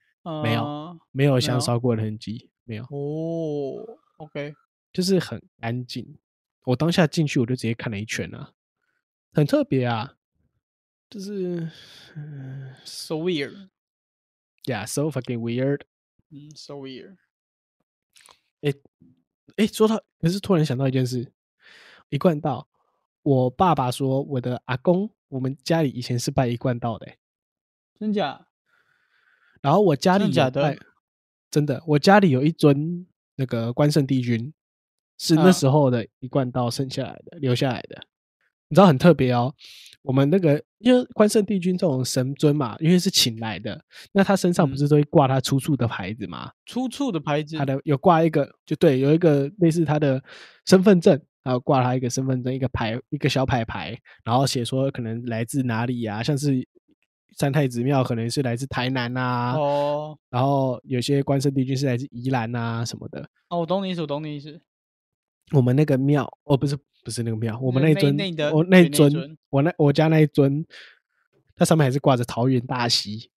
[0.45, 4.55] 没有呃没有香烧过的痕迹，没有，哦，OK，
[4.93, 6.17] 就是很安静。
[6.65, 8.53] 我当下进去我就直接看了一圈啊，
[9.33, 10.17] 很特别啊，
[11.11, 11.69] 就是
[12.15, 15.83] 嗯 so weird，，Yeah，so fucking weird。
[16.31, 17.17] 嗯，so weird。
[19.57, 21.33] 哎，说到，可是突然想到一件事，
[22.09, 22.69] 一贯道，
[23.23, 27.19] 我爸爸说我的阿公，我们家里以前是拜一贯道的、欸，
[27.99, 28.47] 真假？
[29.61, 30.79] 然后我家里真的假的
[31.51, 34.53] 真的，我家里有一尊那个关圣帝君，
[35.19, 38.01] 是那嗯时候的一贯道剩下来的、留下来的。
[38.69, 39.55] 你知道很特别哦，
[40.01, 43.79] 我们那个因为关圣帝君这种神尊嘛，因为是请来的，
[44.13, 46.51] 那他身上不嗯是都会挂他出处的牌子嘛？
[46.65, 50.23] 出处的牌子他，的有挂一个，就对，有一个类似他的
[50.65, 56.67] 身份证，还有挂他一个身份证，一个牌，一个小牌牌，然后写说可能来自哪里啊，像是
[57.37, 63.29] 三太子庙可能是来自台南啊，哦，然后有些关圣帝君是来自宜兰啊什么的。
[63.49, 64.61] 哦，我懂你意思，我懂你意思。
[65.53, 70.65] 我们那个庙，哦，不是不是那个庙，我们那那那尊我那一尊尊我那我家那一尊，
[71.55, 73.31] 它上面还是挂着桃园大溪，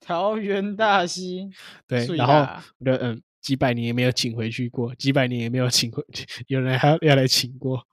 [0.00, 1.50] 桃园大溪，
[1.86, 6.02] 对，然后啦我就嗯，几百年也没有请回去过，几百年也没有请回，
[6.48, 7.84] 有人还要要来请过。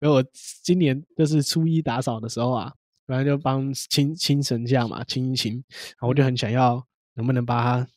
[0.00, 0.24] 因为我
[0.62, 2.72] 今年就是初一打扫的时候啊，
[3.08, 7.88] 反正就帮清清神像嘛，清一清，然后我就很想要能不能把它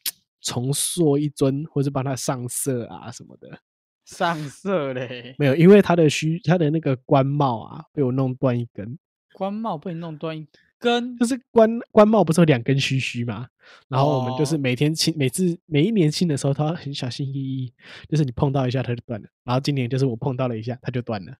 [0.41, 3.59] 重塑一尊，或是帮它上色啊什么的。
[4.05, 8.97] 上色嘞，没有，因为他的须，他的那个官帽啊，被我弄断一根。
[9.33, 10.45] 官帽被你弄断一
[10.79, 13.47] 根就，是官官帽不是有两根须须嘛？
[13.87, 17.73] 然后我们就是哦每天清，每次每一年清的时候，他很小心翼翼，
[18.09, 19.27] 就是你碰到一下它就断了。
[19.43, 21.33] 然后今年就是我碰到了一下，它就断了。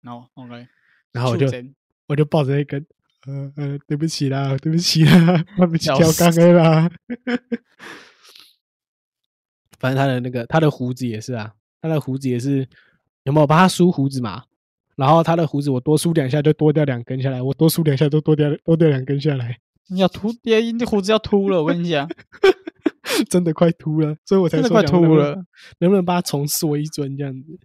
[0.00, 0.66] 然后 OK，
[1.12, 1.46] 然后我就
[2.08, 2.84] 我就抱着一根，
[3.28, 6.90] 呃呃，对不起啦， 对不起啦，对不起笑跳缸死了啦。
[9.78, 12.66] 反正他的那个他的胡子也是啊，他的胡子也是
[13.24, 14.44] 有没有帮他梳胡子嘛？
[14.96, 22.08] 然后他的胡子我多梳两下就多掉两根下来，我多梳两下就多掉多掉两根下来，你要秃，爹，你胡子要秃了，我跟你讲，
[23.30, 25.44] 真的快秃了，所以我才说想能不能秃了。
[25.78, 27.58] 能不能把它重塑一尊这样子？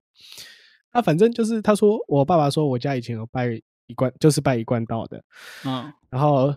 [0.92, 3.60] 啊，反正就是他说我爸爸说我家以前有拜
[3.94, 5.24] 一贯，就是拜一贯道的，
[5.66, 6.56] 嗯，然后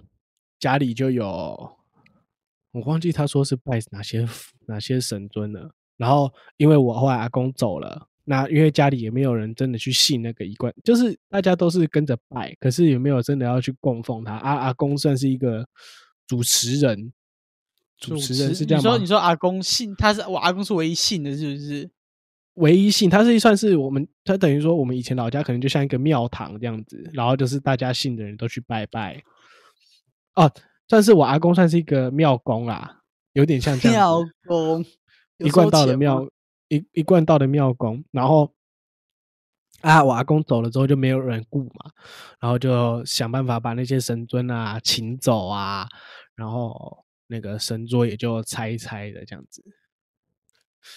[0.58, 1.24] 家里就有，
[2.72, 4.26] 我忘记他说是拜哪些
[4.66, 5.70] 哪些神尊了。
[5.98, 14.34] 然后因为我后来阿公走了，那因为家里也没有人真的去信那个一贯，就是大家都是跟着拜，可是也没有真的要去供奉他？
[14.36, 15.66] 阿阿公算是一个
[16.26, 17.12] 主持人，
[17.98, 18.90] 主持人是这样吗？
[18.90, 21.90] 你说你说阿公信，他是我阿公是唯一信的，是不是？
[22.56, 29.22] 唯一性，它是算是我们，它等于说我们以前老家可能就像一个庙堂这样子，然后就是大家信的人都去拜拜。
[30.34, 30.52] 哦，
[30.88, 34.84] 算是我阿公算是一个庙公啦，有点像这样庙，公
[35.38, 36.28] 一贯道的庙，
[36.68, 38.04] 一一贯道的庙公。
[38.10, 38.52] 然后
[39.82, 41.90] 啊，我阿公走了之后就没有人顾嘛，
[42.40, 45.86] 然后就想办法把那些神尊啊请走啊，
[46.34, 49.62] 然后那个神桌也就拆一拆的这样子。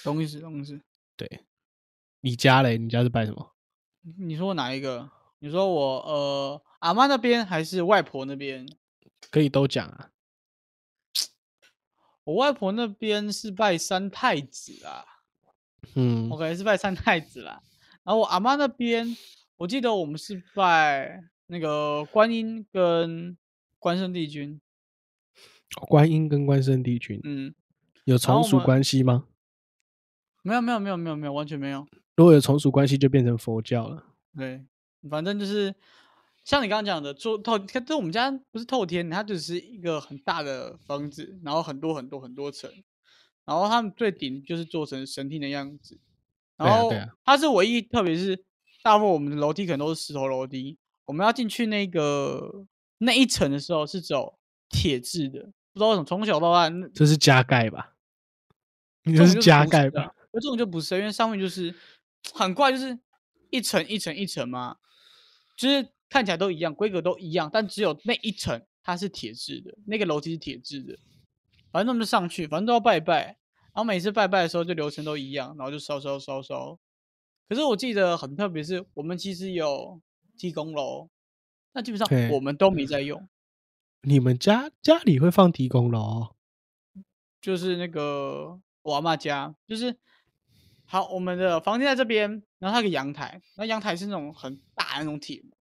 [0.03, 0.79] 懂意思，懂意思。
[1.17, 1.27] 对，
[2.21, 2.77] 你家嘞？
[2.77, 3.55] 你家是拜什么？
[4.17, 5.09] 你说哪一个？
[5.39, 8.67] 你说我呃阿妈那边还是外婆那边？
[9.31, 10.11] 可以都讲啊。
[12.25, 15.03] 我外婆那边是拜三太子啊
[15.95, 17.61] 嗯，，OK 是拜三太子啦。
[18.03, 19.15] 然后我阿妈那边，
[19.57, 23.37] 我记得我们是拜那个观音跟
[23.79, 24.61] 关圣帝君。
[25.87, 27.53] 观音跟关圣帝君嗯，
[28.05, 29.25] 有后从属关系吗？
[30.43, 31.87] 没有没有没有没有没有完全没有。
[32.19, 34.03] 如果有从属关系，就变成佛教了。
[34.35, 34.65] 对，
[35.09, 35.73] 反正就是
[36.43, 42.69] 像你刚刚讲的，做透，看这我们家不是透天，它只是一个很大的房子，然后很多很多很多层，
[43.45, 45.97] 然后他们最顶就是做成神厅的样子，
[46.57, 46.91] 然后
[47.23, 48.43] 它是唯一，特别是
[48.83, 52.65] 大部分我们的楼梯可能都是石头楼梯，我们要进去那个
[52.97, 55.39] 那一层的时候是走铁质的，
[55.71, 57.95] 不知道为什么从小到大这是加盖吧？
[59.03, 60.13] 你这是加盖吧？
[60.33, 61.73] 而这种就不是，因为上面就是
[62.33, 62.99] 很怪，就是
[63.49, 64.77] 一层一层一层嘛，
[65.57, 70.97] 就是看起来都一样，规格都一样，但只有那一层它是铁质的，那个楼梯是铁质的。
[71.71, 73.37] 反正我们就上去，反正都要拜拜。
[73.71, 76.79] 然后每次拜拜的时候，就流程都一样，然后就烧烧烧烧。
[77.47, 80.01] 可是我记得很特别，是我们其实有
[80.37, 81.09] 提供楼，
[81.73, 83.29] 那基本上我们都没在用，
[84.01, 86.35] 你们家家里会放提供楼？
[87.39, 89.97] 就是那个我阿妈家，就是
[90.91, 95.51] 好，我们的房间在这边，然后它有个阳台，那阳台是那种很大的那种铁门，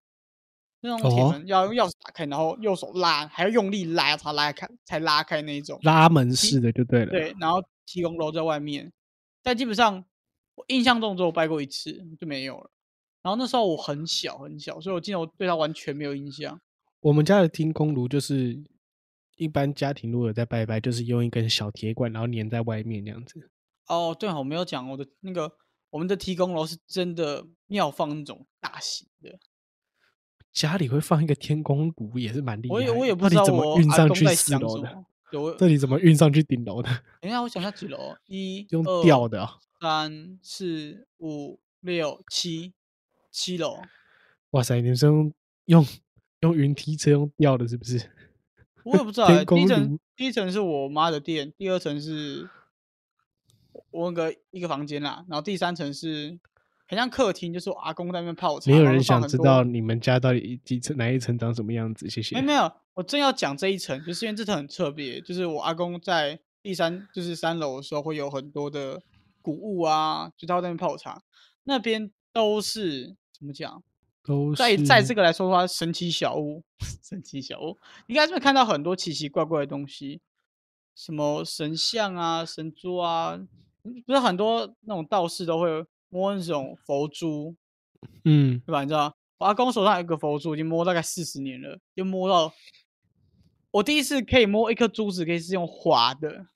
[0.81, 5.79] 那种铁哦门要用钥匙打开，然后右手拉，还要用力拉才拉开，才拉开那一种。
[5.83, 7.11] 拉门式的就对了。
[7.11, 8.91] 对，然后提供楼在外面，
[9.43, 10.03] 但基本上
[10.55, 12.71] 我印象中只有拜过一次就没有了。
[13.21, 16.59] 然后那时候我很小很小，所以我记得我对它完全没有印象。
[17.01, 18.59] 我们家的天空炉就是
[19.35, 23.51] 一般家庭如果有在拜拜，就是用一根小铁管，然后粘在外面这样子。
[23.89, 25.51] 哦，对哦，我没有讲我的那个
[25.89, 29.37] 我们的提供楼是真的庙放那种大型的，
[30.53, 32.73] 家里会放一个天宫炉，也是蛮厉害的。
[32.75, 34.93] 我也我也不到底知道我怎么运阿公在上去四想什楼的？
[34.93, 35.05] 么。
[35.31, 36.89] 有我这里怎么运上去顶楼的？
[37.21, 38.15] 等一下，我想一下几楼？
[38.25, 39.59] 一、用二吊的、哦。
[39.79, 42.73] 三、四、五、六、七，
[43.31, 43.79] 七楼。
[44.51, 45.31] 哇塞，你们是用
[45.65, 45.85] 用
[46.39, 48.09] 用云梯车用吊的，是不是？
[48.83, 52.49] 我也不知道、 天欸，第一公层炉第一层是我妈的店，第二层是
[53.99, 56.39] 我那个一个房间啦，然后第三层是
[56.87, 58.71] 很像客厅，就是我阿公在那边泡茶。
[58.71, 62.09] 没有人想知道你们家到底几层哪一层长什么样子。
[62.09, 62.35] 谢谢。
[62.35, 69.01] 没没有，我正要讲这一层，就是因为这层很特别，就是我阿公在第三就是三楼的时候会有很多的
[69.41, 71.21] 古物啊，就他会在那边泡茶，
[71.63, 73.83] 那边都是怎么讲？
[74.23, 76.63] 都在在是这个来说的话，神奇小屋，
[77.01, 80.21] 神奇小屋，应该是会看到很多奇奇怪怪的东西，
[80.93, 83.47] 什么神像啊、神珠啊，嗯
[84.05, 87.55] 不是很多那种道士都会摸那种佛珠，
[88.25, 88.81] 嗯，对吧？
[88.81, 92.53] 你知道，我阿公手上有一个佛珠，已经摸大概四十年了，就摸到
[93.71, 96.47] 我第一次可以摸一颗珠子，可以是用滑的，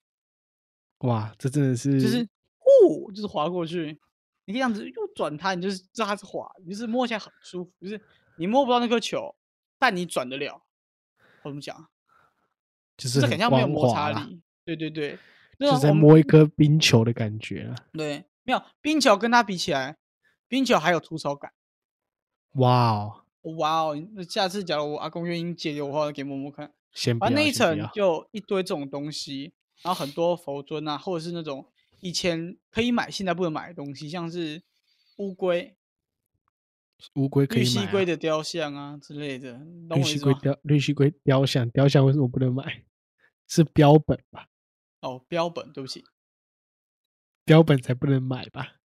[0.99, 3.99] 哇，这真的是就是呼，就是滑过去，
[4.45, 8.01] 你可以这样子又转它，你就是知道它是滑，你就是摸起来很舒服，就是
[8.38, 9.36] 你摸不到那颗球，
[9.77, 10.63] 但你转得了。
[11.43, 11.88] 我怎么讲？
[12.95, 14.41] 就是就是很像没有摩擦力。
[14.65, 15.17] 对对对，那
[15.69, 17.76] 就是在摸一颗冰球的感觉啊。
[17.93, 19.97] 对，没有冰球跟它比起来，
[20.47, 21.52] 冰球还有粗糙感。
[22.54, 23.23] 哇哦，
[23.58, 24.08] 哇哦！
[24.13, 26.71] 那下次假如我阿公愿意借给我的话，给摸摸看。
[26.91, 31.65] 先不要，那一层就一堆这种东西，然后很多佛尊啊，或者是那种
[32.02, 34.62] 以前可以买，现在不能买的东西，像是
[35.17, 35.76] 乌龟、
[37.15, 37.86] 乌龟可绿以买、啊。
[37.86, 40.04] 蜥龟的雕像啊之类的，绿？
[40.04, 42.84] 蜥龟雕绿蜥龟雕像，雕像为什么不能买？
[43.47, 44.47] 是标本吧？
[45.03, 46.03] 哦，标本，对不起，
[47.45, 48.77] 标本才不能买吧？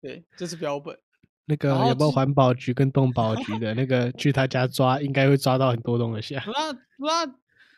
[0.00, 0.98] 对，这是标本。
[1.44, 6.44] 那个有没有环保局跟动保局的那 个去他家抓，应该会抓到很多东西啊。
[6.46, 7.34] 那那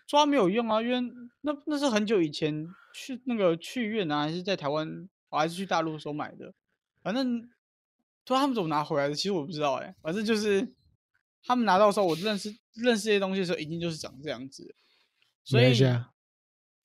[0.07, 1.01] 抓没有用啊，因为
[1.43, 6.55] 那那是很久以前去那个去越南还是在台湾，我还是去大陆的时候买的。
[7.03, 7.49] 反正不
[8.25, 10.73] 知道他们怎么拿回来的，其实我不知道哎、反正就是
[11.43, 14.75] 他们拿到的时候，我认识认识这些东西的时候，已经就是长这样子了。
[15.45, 16.11] 所以啊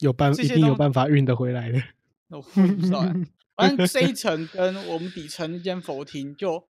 [0.03, 1.81] 有办一定有办法运得回来的。
[2.27, 3.13] 那 我也不知道哎、
[3.55, 6.67] 反正这一 层跟我们底层那间佛厅就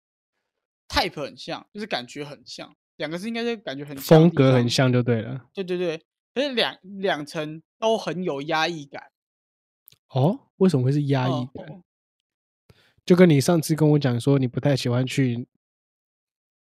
[0.89, 5.47] type 很像，就是感觉很像，两个是应该是感觉很像的风格很像就对了。
[5.55, 6.03] 对对对，
[6.35, 9.11] 可是两两层都很有压抑感。
[10.09, 11.67] 哦，为什么会是压抑哦感？
[11.69, 11.83] 哦
[13.05, 15.49] 就跟你上次跟我讲说，你不太喜欢去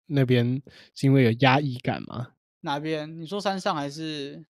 [0.07, 0.63] 那边，
[0.95, 2.33] 是因为有压抑感吗？
[2.61, 3.21] 哪边？
[3.21, 4.45] 你说山上还是？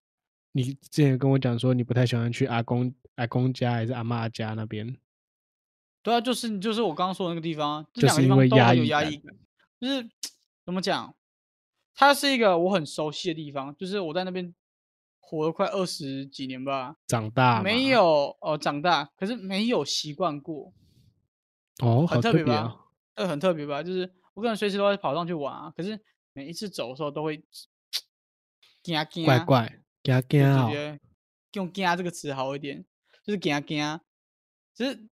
[0.53, 4.97] 你之前跟我讲说，你不太喜欢去阿公阿公家还是阿妈家那边。
[6.03, 9.35] 对啊，就是就是我刚刚说的那个地方啊，这就是因两个地方都为压抑感很有压抑感。
[9.79, 10.09] 就是
[10.65, 11.15] 怎么讲？
[11.93, 14.53] 它是一个我很熟悉的地方，就是我在那边
[15.19, 20.73] 活了快二十几年吧，长大没有哦长大，可是没有习惯过，
[21.83, 22.79] 哦，很特别吧别哦。？
[23.15, 23.83] 呃，很特别吧？
[23.83, 25.99] 就是我可能随时都会跑上去玩啊，可是
[26.33, 27.43] 每一次走的时候都会
[28.81, 30.69] 惊惊，怪怪，惊惊对哦。
[30.71, 30.99] 对
[31.53, 32.85] 用“惊”这个词好一点，
[33.23, 33.99] 就是“惊惊”，
[34.73, 35.09] 只是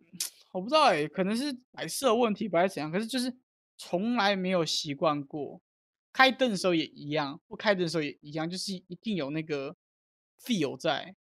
[0.53, 2.93] 我不知道哎、可能是摆设问题不，还是怎样？
[2.93, 3.35] 可是就是
[3.77, 5.61] 从来没有习惯过。
[6.13, 9.77] 开灯的时候也一样，不开灯的时候也一样，就是一定有那个
[10.43, 11.15] feel 在。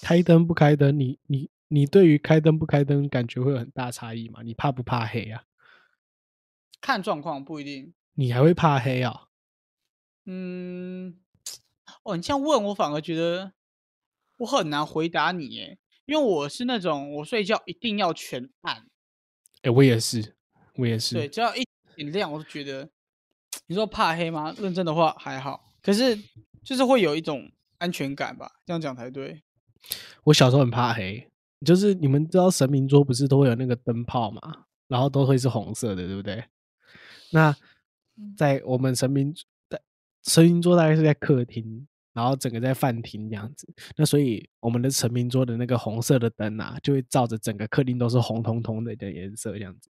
[0.00, 4.40] 开灯不开灯，你你你对于开灯不开灯感觉会有很大差异吗？
[4.42, 5.44] 你怕不怕黑啊？
[6.80, 7.94] 看状况不一定。
[8.14, 9.28] 你还会怕黑啊？
[10.24, 11.20] 嗯，
[12.06, 13.52] 哦，你这样问我反而觉得
[14.38, 18.86] 我很难回答你耶，因为我是那种我睡觉一定要全暗，
[19.62, 20.36] 哎、我也是，
[20.76, 22.88] 我也是对，只要一点亮我就觉得
[23.66, 24.54] 你说怕黑吗？
[24.58, 26.16] 认真的话还好，可是
[26.62, 29.42] 就是会有一种安全感吧，这样讲才对。
[30.22, 31.28] 我小时候很怕黑，
[31.64, 36.44] 就是你们知道神明桌不是都会有那个灯泡嘛，然后都会是红色的，对不对？
[37.32, 37.56] 那
[38.36, 39.34] 在我们神明
[39.68, 39.80] 在
[40.22, 41.86] 神明桌大概是在客厅，
[42.16, 43.68] 然后整个在饭厅这样子。
[43.94, 49.90] 那所以我们的成名桌的那个红色的灯啊，就会照着整个客厅都是红彤彤的的颜色这样子。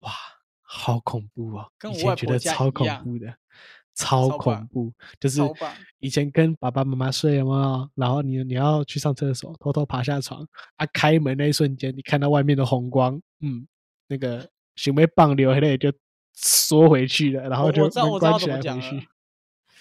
[0.00, 0.12] 哇，
[0.60, 1.72] 好恐怖哦！
[1.78, 3.34] 跟我以前觉得超恐怖的，
[3.94, 4.92] 超恐怖。
[5.18, 5.40] 就是
[5.98, 13.66] 以前跟爸爸妈妈睡了嘛，然后你你要去上厕所，偷偷爬下床，啊，开门那一瞬间，你看到外面的红光，嗯，
[14.08, 15.92] 那个行为棒流泪就
[16.34, 17.88] 缩回去了，然后就
[18.18, 19.08] 关起来回去。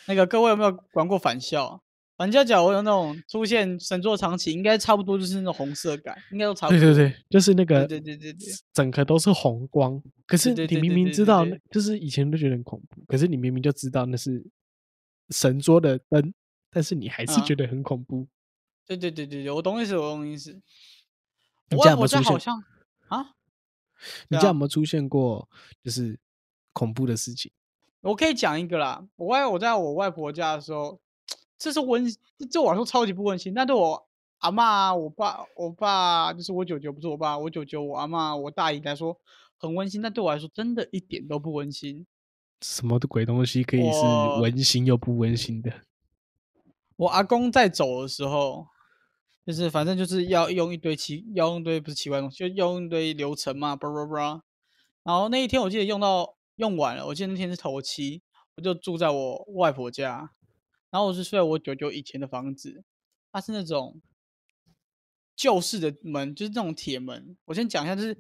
[0.09, 1.83] 那个各位有没有玩过返校？
[2.17, 6.79] 返校角我有那种出现神座长期，应该差不多就是那种红色感，应该都差不多。
[6.79, 10.01] 对对对，就是那个，对对对对整个都是红光。
[10.25, 14.43] 可是你明明知道，就是以前都觉得很恐怖，可是你明明就知道那是
[15.29, 16.33] 神桌的灯，
[16.71, 18.27] 但是你还是嗯觉得很恐怖。
[18.87, 20.51] 对对对对对，我懂意思，我懂意思。
[21.69, 22.23] 你我我家有没有出现？
[22.23, 22.63] 好像
[23.07, 23.35] 啊，
[24.27, 25.47] 你家有没有出现过
[25.83, 26.19] 就是
[26.73, 27.51] 恐怖的事情？
[28.01, 29.05] 我可以讲一个啦。
[29.15, 30.99] 我外我在我外婆家的时候，
[31.57, 32.05] 这是温，
[32.49, 33.53] 这我来说超级不温馨。
[33.53, 34.07] 但对我
[34.39, 39.17] 阿嬷、我爸、我爸就是我舅舅，不是我爸，我舅舅、我阿嬷、我大姨来说
[39.57, 42.05] 很温馨，但对我来说真的一点都不温馨。
[42.61, 44.01] 什么的鬼东西可以是
[44.41, 45.71] 温馨又不温馨的？
[46.95, 48.67] 我阿公在走的时候，
[49.45, 54.41] 就是反正就是要用一堆奇，要用一堆不是奇怪东西，就要用一堆流程嘛，叭叭叭。
[55.03, 58.21] 然后那一天我记得用到用完了，我记得那天是头七，
[58.57, 60.31] 我就住在我外婆家，
[60.89, 62.83] 然后我是睡在我舅舅以前的房子，
[63.31, 64.01] 它是那种
[65.37, 67.37] 旧式的门，就是那种铁门。
[67.45, 68.17] 我先讲一下，就是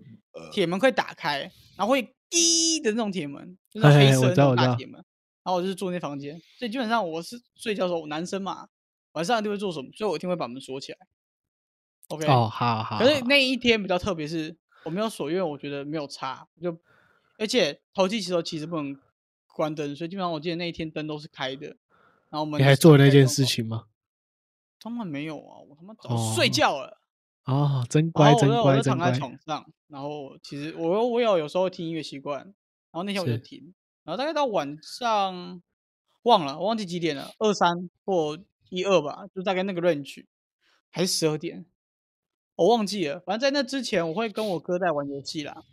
[0.53, 5.03] 铁门会打开，然后会滴的那种铁门，就是黑色的大铁门。
[5.43, 8.69] 然后我就是住那房间，所以基本上我是睡觉的时候，我男生嘛，
[9.11, 10.97] 晚上一定会做什么，所以我一定会把门锁起来。
[12.07, 12.83] OK，哦，好好。
[12.83, 16.71] 好可是那一天比较特别，是我没有锁，因为我觉得没有差，就
[17.39, 18.99] 而且头七时候其实不能
[19.47, 21.67] 关灯，所以基本上我记得那一天灯都是开的。
[22.29, 23.43] 然后我们你还做了那件事？
[23.45, 23.85] 情吗？
[24.81, 27.01] 当然没有啊，我他妈早就睡哦觉了。
[27.45, 29.11] 哦，真然乖，真乖，后我就躺在。
[29.17, 32.53] 床上，然后其实我我有有时候会听音乐习惯，然
[32.91, 33.73] 后那天我就是听，
[34.03, 35.61] 然后大概到晚上
[36.23, 38.37] 忘了，我忘记几点了，二三或
[38.69, 40.25] 一二吧，就大概那个 range，
[40.91, 41.65] 还是十二点，
[42.55, 43.19] 我忘记了。
[43.21, 45.63] 反正在那之前，我会跟我哥在玩游戏啦，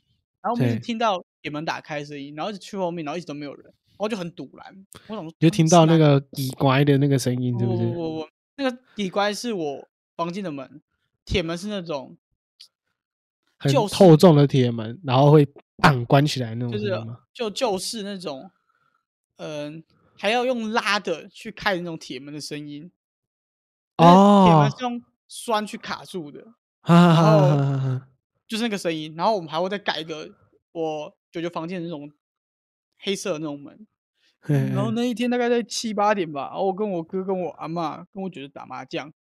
[0.41, 4.87] 然后我们听到铁门打开的声音，然后一直去后面，然后一直都没有人，然后就很堵然。
[5.07, 6.19] 我想说，就听到那个。
[6.19, 7.97] 个滴乖的那个声音，是不不不是？
[7.97, 10.83] 我我，那个底乖是我房间的门，
[11.25, 12.17] 铁门是那种
[13.57, 15.47] 很厚重的铁门，然后会
[15.79, 17.07] 砰关起来那种就是？
[17.33, 18.51] 就就是那种，
[19.37, 19.85] 嗯、
[20.19, 22.91] 还要用拉的去开的那种铁门的声音。
[23.99, 26.45] 哦铁门哦是用栓去卡住的，
[26.83, 28.09] 哈哈哈后哈哈哈！
[28.47, 29.15] 就是那个声音。
[29.17, 30.31] 然后我们还会再改一个
[30.73, 32.11] 我舅舅房间的那种
[32.99, 33.87] 黑色的那种门。
[34.49, 39.13] 然后那一天大概在七八点吧，然后我跟我哥、跟我阿妈、跟我舅舅打麻将，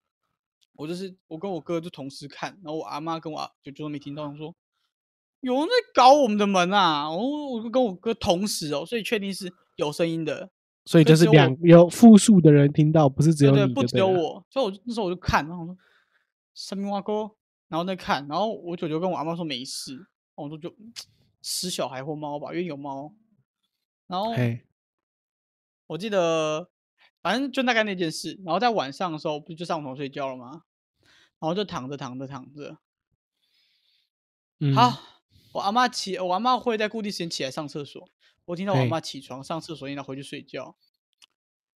[0.74, 4.56] 我就是我跟我哥就同时看，然后我阿妈跟我阿舅舅都没听到，说
[5.40, 7.10] 有人在搞我们的门啊！
[7.10, 10.52] 我我就跟我哥同时哦，所以确定是有声音的，
[10.86, 14.08] 所以就是所以只有有复数的人听到，不是只对对，有你，不只有。
[14.08, 15.78] 我，所以我就那时候我就看，然后我说
[16.54, 17.32] 神明蛙哥，
[17.68, 20.70] 然后再看，然后我舅舅跟我阿妈说没事，然后我说就
[21.48, 23.14] 死小孩或猫吧，因为有猫，
[24.08, 24.34] 然后，
[25.86, 26.72] 我记得，
[27.22, 28.42] 反正就大概那件事。
[28.44, 30.64] 然后在晚上的时候，不就上床睡觉了吗？
[31.38, 32.80] 然后就躺着躺着躺着。
[34.60, 35.04] 嗯，好，
[35.54, 38.10] 我阿妈起，我阿妈会在固定时间起来上厕所。
[38.46, 40.76] 我听到我阿嘿妈起床上厕所，然后回去睡觉。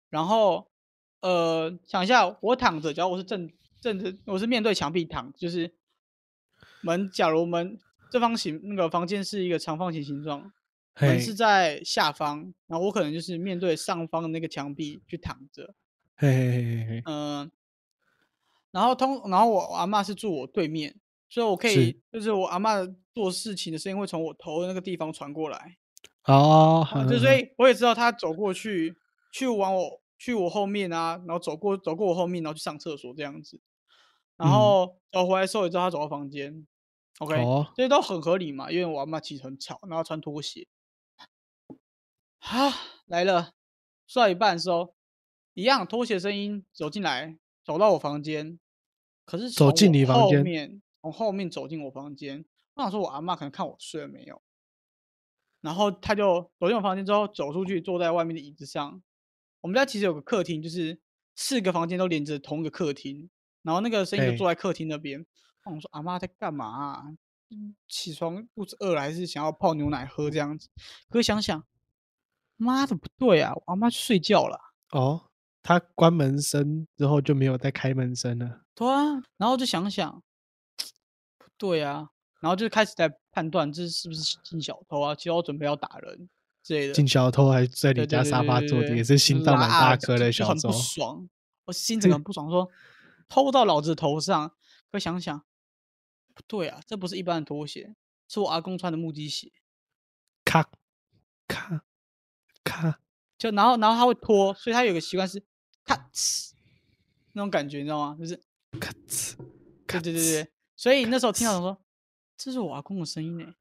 [0.09, 0.71] 然后，
[1.19, 5.75] 呃，想一下，我躺着，假如我是正正着，我是面对墙壁躺，就是
[6.81, 10.51] 门，假如门这方形那个房间是一个长方形形状，门
[10.95, 15.75] 嘿是在下方，然后我可能就是面对上方的那个墙壁去躺着，
[16.15, 17.51] 嘿嘿嘿嘿嘿，嗯、
[18.71, 20.95] 然后通，然后我阿嬷是住我对面，
[21.29, 25.77] 所以我可是以，就是我阿嬷做事情的声音会从我头的那个地方传过来，
[26.25, 28.95] 哦，好就所以我也知道他走过去，
[29.31, 33.61] 去往我去我后面啊，然后走过走过我后面，然后去上厕所这样子，
[34.35, 34.51] 然嗯。
[34.51, 36.67] 后走回来的时候也知道他走到房间
[37.19, 40.67] ，OK，、哦，这些都很合理嘛，因为我阿嬷其实很吵，然后穿拖鞋。
[42.39, 42.73] 啊，
[43.05, 43.53] 来了，
[44.07, 44.95] 睡到一半的时候，
[45.53, 48.57] 一样拖鞋声音走进来，走到我房间，
[49.25, 52.43] 可是走进你房间面从后面走进我房间。
[52.73, 54.41] 我想说，我阿嬷可能看我睡了没有，
[55.59, 59.03] 然后他就走进我房间之后走出去，坐在外面的椅子上。
[59.61, 60.97] 我们家其实有个客厅，就是
[61.35, 63.29] 四个房间都连着同一个客厅，
[63.61, 65.25] 然后那个声音就坐在客厅那边。
[65.65, 67.03] 那我说阿妈在干嘛、啊？
[67.51, 70.69] 嗯起床肚子饿了，还是想要泡牛奶喝这样子？
[71.09, 71.65] 可是想想，
[72.57, 74.59] 妈的不对啊，我阿妈去睡觉了。
[74.91, 75.31] 哦，
[75.63, 78.61] 他关门声之后就没有再开门声了。
[78.75, 80.21] 对啊，然后就想想，
[81.39, 86.29] 不对啊，然后就开始在判断这是不是进小偷啊，其实我准备要打人
[86.61, 86.93] 之类的。
[86.93, 90.71] 进小偷还在你家沙发坐着，也是心脏蛮大颗的小偷很不。
[90.71, 91.27] 爽，
[91.65, 92.69] 我心整个很 不爽，说
[93.27, 94.51] 偷到老子头上。
[94.91, 95.43] 可想想，
[96.39, 97.93] 不对啊，这不是一般的拖鞋，
[98.29, 99.51] 是我阿公穿的木屐鞋。
[100.45, 100.63] 咔
[101.47, 101.83] 咔
[102.63, 103.01] 咔，
[103.37, 105.43] 就然后然后他会拖，所以他有个习惯是
[105.83, 106.53] 咔哧
[107.33, 108.15] 那种感觉，你知道吗？
[108.17, 108.41] 就是
[108.79, 109.45] 咔哧，对
[109.85, 111.83] 咔对对呲对，所以那时候听到想说，
[112.37, 113.53] 这是我阿公的声音呢、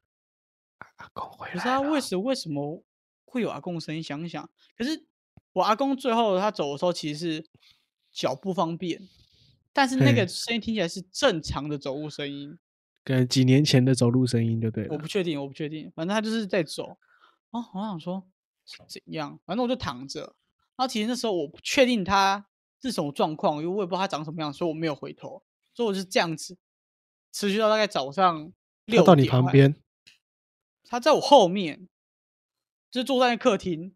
[0.77, 1.91] 阿公回可是他来了。
[1.91, 2.81] 为什为什么
[3.25, 4.01] 会有阿公的声音？
[4.01, 5.05] 想一想，可是
[5.51, 7.49] 我阿公最后他走的时候其实是
[8.11, 9.07] 脚不方便，
[9.73, 12.57] 但是那个声音听起来是正常的走路声音，
[13.09, 14.93] 可能几年前的走路声音就对了。
[14.93, 16.95] 我不确定，我不确定，反正他就是在走。
[17.49, 18.23] 哦，我想说
[18.67, 20.21] 是怎样，反正我就躺着。
[20.75, 22.45] 然后其实那时候我不确定他
[22.79, 25.41] 是什么状况，因为我也不知道他长什么样，所以我没有回头，
[25.73, 26.55] 所以我是这样子
[27.31, 28.53] 持续到大概早上
[28.85, 29.75] 六他到你旁边，
[30.83, 31.89] 他在我后面，
[32.91, 33.95] 就是坐在客厅。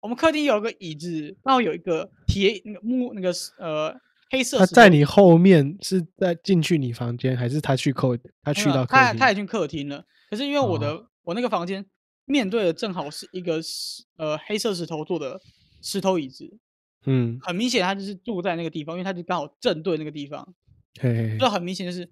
[0.00, 4.00] 我们客厅有个椅子，然后有一个铁那个木那个呃
[4.30, 4.58] 黑色。
[4.58, 8.96] 他在你后面是在进去你房间，还是他去客他去到客厅？
[8.96, 10.04] 他他已经客厅了。
[10.28, 11.84] 可是因为我的、哦我那个房间
[12.24, 15.40] 面对的正好是一个石呃黑色石头做的
[15.82, 16.56] 石头椅子，
[17.04, 20.54] 嗯，很明显他就是住在那个地方，因为他就刚好正对那个地方，
[21.00, 22.08] 嘿嘿嘿就很明显就是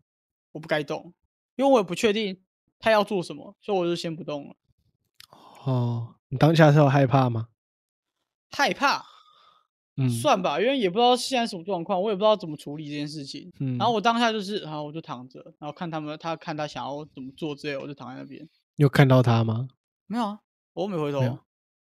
[0.50, 1.14] 我不该动，
[1.54, 2.40] 因为我也不确定
[2.80, 4.56] 他要做什么，所以我就先不动了。
[5.64, 7.50] 哦，你当下是有害怕吗？
[8.50, 9.04] 害怕，
[9.96, 13.52] 嗯，算吧，因为也不知道现在什么状况，我也不知道怎么处理这件事情。
[13.60, 18.42] 嗯，然后我当下就是，然后我就躺着，然后看他们，他看他想要怎么做之类，我就躺在那边。
[18.76, 19.68] 你有看到他吗？
[20.06, 20.40] 没有啊，
[20.72, 21.38] 我又没回头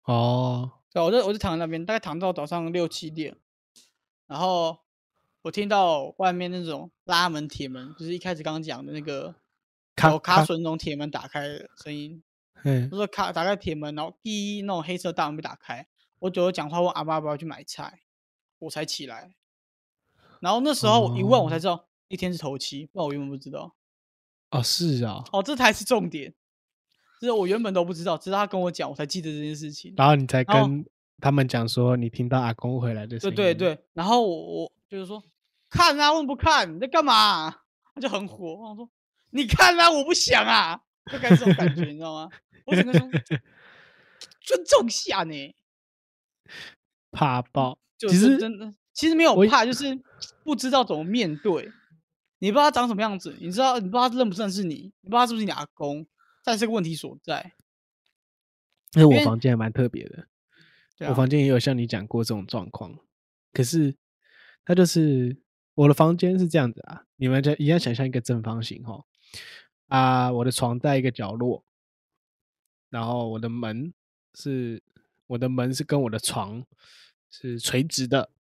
[0.04, 3.36] 哦，对啊，我就我就躺在那边，大概躺到早上六七点，
[4.28, 4.78] 然后
[5.41, 9.34] 我听到外面那种拉门铁门，就是一开始刚刚讲的那个
[9.95, 12.22] 咔有卡咔榫那种铁门打开的声音，
[12.64, 15.88] 嗯，就是卡打开铁门，然后滴那种黑色大门被打开，
[16.20, 18.01] 我就讲话问阿妈要不要去买菜，
[18.59, 19.36] 我才起来。
[20.39, 23.76] 然后那时候我一问，我才知道一天是头七，不然我原本不知道。
[24.51, 26.34] 哦，是啊，哦，这才是重点，
[27.20, 29.93] 就是我原本都不知道，直到他跟我讲，我才记得这件事情。
[29.97, 30.86] 然后你才跟
[31.20, 35.22] 他们讲说你听到阿公回来的声音，对对，对，然后我我就是说
[35.70, 36.74] 看啊，为什么不看？
[36.76, 37.51] 你在干嘛？
[37.93, 38.89] 他就很火，我想说
[39.32, 40.80] 你看啊，我不想啊，
[41.11, 42.30] 就该这种感觉，你知道吗？
[42.65, 43.09] 我整个说
[44.39, 45.55] 尊重下呢，
[47.12, 47.78] 怕爆。
[47.98, 50.00] 就其实是真的，其实没有怕，就是
[50.43, 51.72] 不知道怎么面对。
[52.39, 56.06] 你不知道他长什么样子，你知道你不知道他认不认识你，你不知道他是不是你阿公，
[56.43, 57.54] 这才是个问题所在。
[58.93, 60.28] 因为我房间还蛮特别的，
[61.00, 62.95] 啊，我房间也有像你讲过这种状况，
[63.52, 63.95] 可是
[64.64, 65.36] 它就是
[65.74, 69.04] 我的房间是这样子啊，你们就一样想象一个正方形哈
[69.88, 71.66] 啊，我的床在一个角落，
[72.89, 73.91] 然后我的门
[74.36, 74.84] 是
[75.28, 76.65] 我的门是跟我的床
[77.30, 78.32] 是垂直的，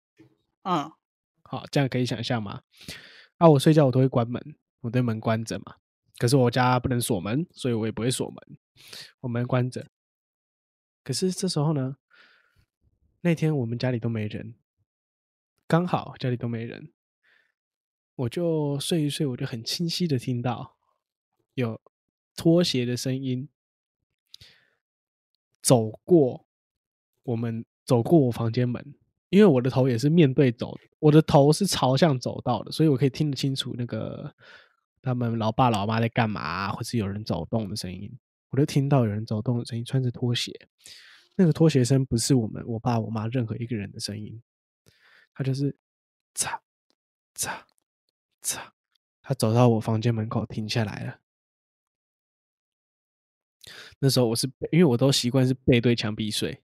[0.63, 0.91] 嗯，
[1.43, 2.63] 好，这样可以想象吗？
[3.39, 5.77] 啊，我睡觉我都会关门，我对门关着嘛。
[6.19, 8.59] 可是我家不能锁门，所以我也不会锁门，
[9.21, 9.91] 我门关着。
[11.05, 11.99] 可是这时候呢，
[13.21, 14.55] 那天我们家里都没人，
[15.67, 16.93] 刚好家里都没人，
[18.15, 20.79] 我就睡一睡，我就很清晰的听到
[21.55, 21.81] 有
[22.35, 23.49] 拖鞋的声音
[25.61, 26.46] 走过
[27.27, 28.95] 我们走过我房间门，
[29.29, 34.33] 因为我的头也是面对走，我的头是朝向走道的，所以我可以听得清楚那个
[35.03, 38.11] 他们老爸老妈在干嘛、或是有人走动的声音。
[38.51, 40.53] 我就听到有人走动的声音，穿着拖鞋，
[41.35, 44.41] 那个拖鞋声不是我们我爸我妈任何一个人的声音，
[45.35, 45.77] 他就是
[46.35, 46.63] 擦
[47.35, 47.67] 擦
[48.41, 48.73] 擦，
[49.21, 51.19] 他走到我房间门口停下来了。
[53.99, 56.63] 那时候我是背因为我都习惯是背对墙壁睡，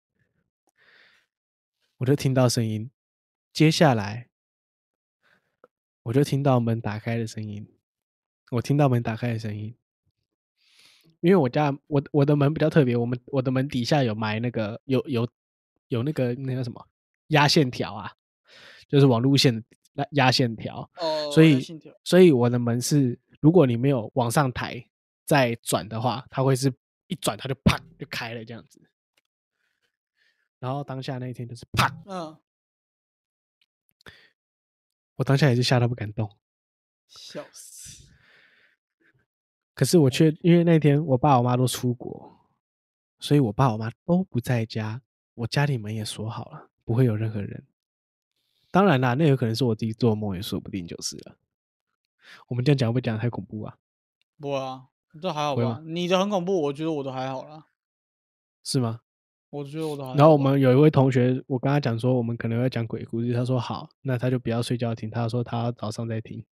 [2.03, 2.90] 我就听到声音，
[3.53, 4.28] 接下来
[6.03, 7.64] 我就听到门打开的声音，
[8.50, 9.72] 我听到门打开的声音，
[11.20, 15.28] 因为我家我我的门比较特别，我们我的门底下有埋那个有有
[15.86, 16.84] 有那个那个什么
[17.28, 18.11] 压线条啊，
[18.88, 19.62] 就是网路线的
[19.94, 21.64] 压压线条，哦，所以
[22.03, 24.84] 所以我的门是，如果你没有往上抬
[25.24, 26.68] 再转的话，它会是
[27.07, 28.82] 一转它就啪就开了这样子。
[30.62, 32.38] 然后当下那一天就是啪，嗯，
[35.16, 36.38] 我当下也是吓到不敢动。
[37.08, 38.06] 笑死。
[39.74, 42.46] 可是我却因为那天我爸我妈都出国，
[43.18, 45.02] 所以我爸我妈都不在家，
[45.34, 47.66] 我家里门也锁好了，不会有任何人。
[48.70, 51.36] 当然啦，那有可能是我自己做梦，也说不定就是了。
[52.46, 53.76] 我们这样讲会不会讲得太恐怖啊？
[54.38, 54.86] 不啊，
[55.20, 55.82] 这还好吧？
[55.84, 57.66] 你的很恐怖，我觉得我都还好啦。
[58.62, 59.00] 是吗？
[59.53, 60.14] 我觉得我的好。
[60.16, 66.42] 然后我们有一位同学，我跟他讲说，我们可能要讲鬼故事，他说好，那他就不要睡觉听，他说他早上再听。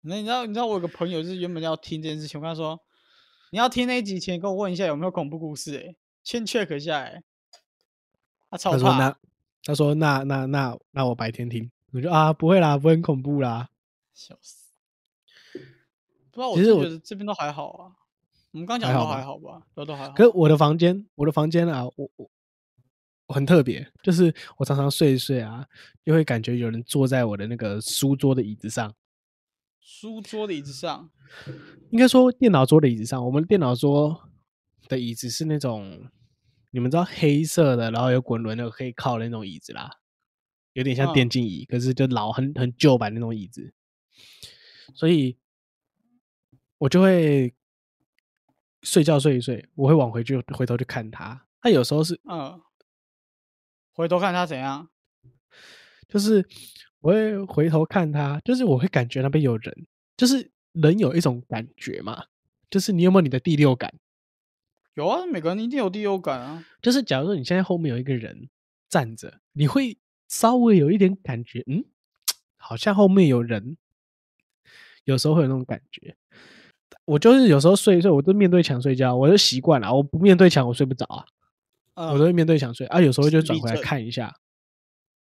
[0.00, 2.80] 那你知道，你知道我有个朋友，就是原本要听这件事情，我跟他说，
[3.52, 7.22] 你要听那一集前跟我问一下有没有恐怖故事、欸，先 check 下来。
[8.50, 9.16] 他超怕他说那，
[9.62, 13.68] 他说那那那那我白天听，我就啊不会啦，不会很恐怖啦。
[14.12, 14.66] 笑死。
[16.32, 17.97] 不知道，我其实我觉得这边都还好啊。
[18.52, 20.14] 我们刚讲的都还好吧，都都还好。
[20.14, 22.30] 可是我的房间，我的房间啊，我我
[23.26, 25.66] 我很特别，就是我常常睡一睡啊，
[26.02, 28.94] 就会感觉有人坐在我的那个书桌的椅子上，
[29.80, 31.10] 书桌的椅子上，
[31.90, 33.22] 应该说电脑桌的椅子上。
[33.24, 34.30] 我们电脑桌
[34.88, 36.10] 的椅子是那种
[36.70, 39.90] 你们知道黑色的，然后有滚轮的可以靠的那种椅子啦，
[40.72, 43.74] 有点像嗯电竞椅，可是就老很很旧版那种椅子，
[44.94, 45.36] 所以
[46.78, 47.54] 我就会
[48.82, 51.46] 睡觉睡一睡，我会往回去回头去看他。
[51.60, 52.60] 他有时候是嗯，
[53.92, 54.88] 回头看他怎样。
[56.08, 56.46] 就是
[57.00, 62.24] 我会回头看他，就是我会感觉那边有人，就是人有一种感觉嘛，
[62.70, 63.92] 就是你有没有你的第六感？
[64.94, 66.64] 有啊，每个人一定有第六感啊。
[66.80, 68.48] 就是假如说你现在后面有一个人
[68.88, 69.98] 站着，你会
[70.28, 71.84] 稍微有一点感觉，嗯，
[72.56, 73.76] 好像后面有人，
[75.04, 76.16] 有时候会有那种感觉。
[77.08, 81.24] 我就是有时候睡一睡，我都面对墙睡觉，我就习惯了，我不面对墙我睡不着啊，
[81.94, 84.34] 嗯，我都会面对墙睡啊，有时候就转回来看一下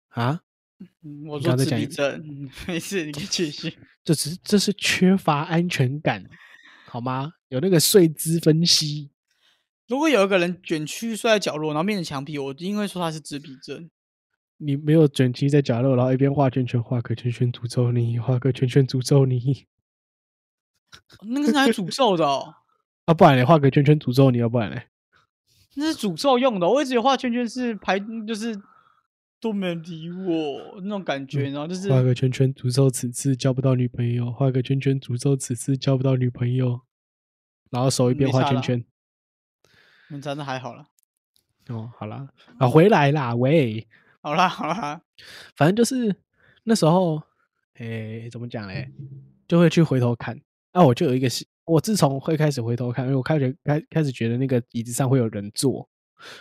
[0.09, 0.41] 啊，
[1.05, 3.73] 嗯我你说自闭症，嗯 没事，你继续。
[4.03, 6.25] 这只是这是缺乏安全感，
[6.89, 7.35] 好吗？
[7.51, 9.11] 有那个睡姿分析，
[9.87, 13.89] 如果有一个人卷曲睡在角落，然后面着墙壁，我一定会说他是自闭症。
[14.57, 19.67] 你没有卷曲在角落，然后一边画圈圈，画个圈圈诅咒你，画个圈圈诅咒你。
[21.23, 22.55] 那个是拿来诅咒的哦，
[23.07, 24.89] 啊，不然你画个圈圈诅咒你，要不然嘞？
[25.75, 26.71] 那是诅咒用的哦。
[26.71, 28.61] 我一直画圈圈是排，就是
[29.41, 36.81] 都没人理我那种感觉，然后就是画个圈圈诅咒此次交不到女朋友，画个圈圈诅咒此次交不到女朋友，
[37.71, 38.85] 然后手一边画圈圈。
[40.11, 40.89] 嗯，真的还好了。
[41.69, 42.29] 哦，好啦，
[42.59, 43.87] 啊，回来啦，喂，
[44.23, 45.01] 好啦好啦，
[45.55, 46.17] 反正就是
[46.65, 47.23] 那时候，
[47.75, 48.91] 诶、怎么讲嘞？
[49.47, 50.41] 就会去回头看。
[50.73, 51.29] 那、我就有一个，
[51.65, 55.89] 我自从会开始回头看，因为我开始开开始觉得那个椅子上会有人坐，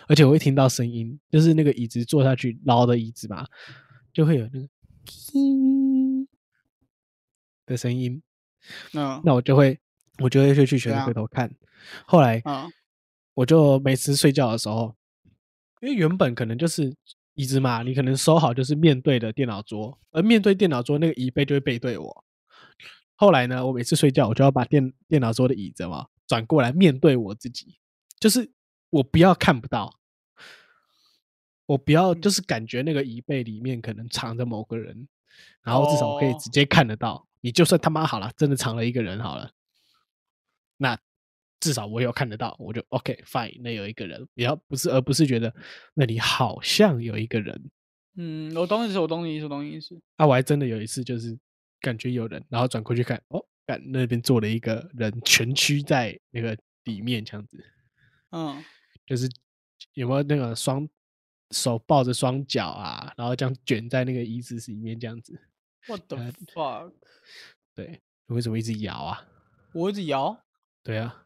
[0.06, 3.46] 而且我会听到声音，就是那个椅子坐下去捞的椅子嘛，
[4.12, 4.68] 就会有那个
[5.04, 6.28] 叮
[7.66, 8.22] 的声音。
[8.92, 9.78] 嗯那我就会
[10.18, 11.50] 我就会去去学着回头看。
[12.06, 12.70] 后来嗯
[13.32, 14.94] 我就每次睡觉的时候，
[15.80, 16.94] 因为原本可能就是
[17.34, 22.24] 椅子嘛，你可能收好就是面对的电脑桌，而面对电脑桌那个椅背就会背对我。
[23.20, 27.76] 后来呢，我每次睡觉我就要把电电脑桌的椅子嘛转过来面对我自己，
[28.18, 28.50] 就是
[28.88, 30.00] 我不要看不到，
[31.66, 35.06] 我不要嗯就是感觉那个椅背里面可能藏着某个人，
[35.62, 37.28] 然后至少我可以哦直接看得到。
[37.42, 39.50] 你就算他妈好了，真的藏了一个人好了，
[40.78, 40.98] 那
[41.60, 45.54] 至少我有看得到，我就 OK fine，那有一个人，不要不是而不是觉得
[45.92, 47.70] 那里好像有一个人。
[48.16, 50.00] 嗯，我懂你意思，我懂你意思，我懂你意思。
[50.16, 51.38] 啊，我还真的有一次就是
[51.80, 57.64] 感觉有人，然后转过去看，哦，干那边坐了一个人，蜷曲在那个里面这样子，
[58.30, 58.64] 嗯，
[59.06, 59.28] 就是
[59.94, 60.88] 有没有那个双
[61.50, 65.40] 手抱着双脚啊，然后这样卷在那个椅子里面这样子。
[65.86, 66.92] What the 呃 fuck？
[67.74, 69.26] 对，为什么一直摇啊？
[69.72, 70.44] 我一直摇。
[70.82, 71.24] 对啊，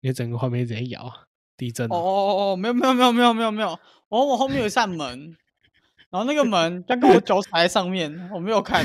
[0.00, 1.26] 你整个画面一直在摇啊，
[1.56, 3.70] 地震哦哦哦，没有没有没有没有没有没有，
[4.08, 5.36] 哦，我后面有一扇门，
[6.10, 8.84] 然后那个门 刚跟我脚踩在上面，我没有看。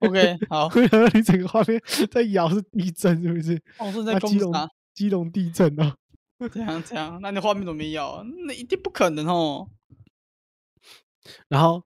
[0.00, 0.68] OK， 好，
[1.14, 3.60] 你整个画面在摇是地震是不是？
[3.78, 4.52] 哦，是在啊基隆？
[4.94, 5.96] 基隆地震啊！
[6.52, 8.24] 这样这样，那你画面怎么没有？
[8.46, 9.68] 那一定不可能哦。
[11.48, 11.82] 然后，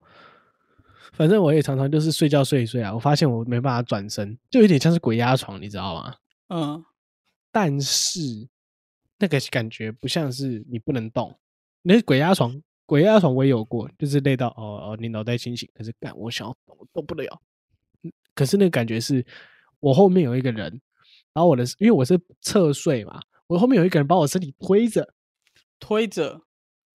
[1.12, 6.14] 反正我也常常就是睡觉睡一睡啊，我发现我没办法转身，就有点像是鬼压床，你知道吗？
[6.48, 6.84] 嗯
[7.52, 8.20] 但是
[9.18, 11.38] 那个感觉不像是你不能动，
[11.82, 17.40] 那鬼压床，鬼压床我也有过，就是累到哦哦，你脑袋清醒，可是干我想要动，我动不了。
[18.02, 19.24] 嗯可是那个感觉是
[19.80, 20.80] 我后面有一个人，
[21.32, 25.14] 然后我的因为我是侧睡嘛，我后面有一个人把我身体推着，
[25.78, 26.42] 推着，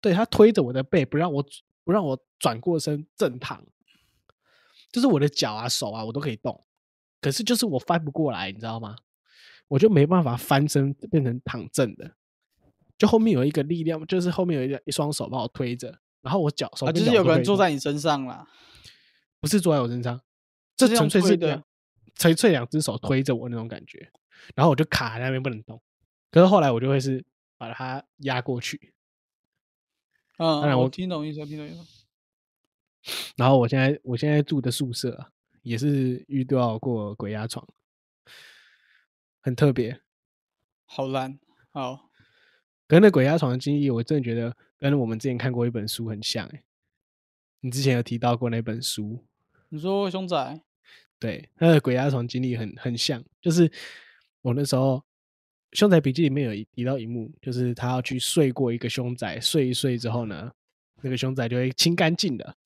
[0.00, 1.44] 对他推着我的背，不让我
[1.84, 3.64] 不让我转过身正躺，
[4.90, 6.64] 就是我的脚啊、手啊，我都可以动，
[7.20, 8.96] 可是就是我翻不过来，你知道吗？
[9.68, 12.16] 我就没办法翻身变成躺正的，
[12.98, 18.46] 就后面有一个力量，就是后面有一个一双手把我推着，然后我脚手就是有个人坐在你身上啦。
[19.40, 20.20] 不是坐在我身上，
[20.74, 21.62] 这纯粹是
[22.16, 24.10] 纯粹两只手推着我那种感觉，
[24.56, 25.80] 然后我就卡在那边不能动。
[26.32, 27.24] 可是后来我就会是
[27.56, 28.92] 把它压过去，
[30.38, 32.06] 嗯，然我我听懂意思，我听懂意思。
[33.36, 35.30] 然后我现在我现在住的宿舍啊、
[35.62, 37.64] 也是遇到过鬼压床，
[39.40, 40.00] 很特别。
[40.84, 41.38] 好烂，
[41.70, 42.07] 好，
[42.88, 46.62] 跟那鬼压床的经历，我真的觉得跟我们之前看过一本书很像、欸。
[47.60, 49.22] 你之前有提到过那本书，
[49.68, 50.60] 你说凶仔，
[51.18, 53.70] 对，他的鬼压床经历很很像，就是
[54.42, 54.96] 我那时候
[55.78, 60.50] 《凶宅笔记》里面有一提到一幕，就是他要去睡过一个凶宅，睡一睡之后呢，
[61.02, 62.56] 那个凶宅就会清干净的。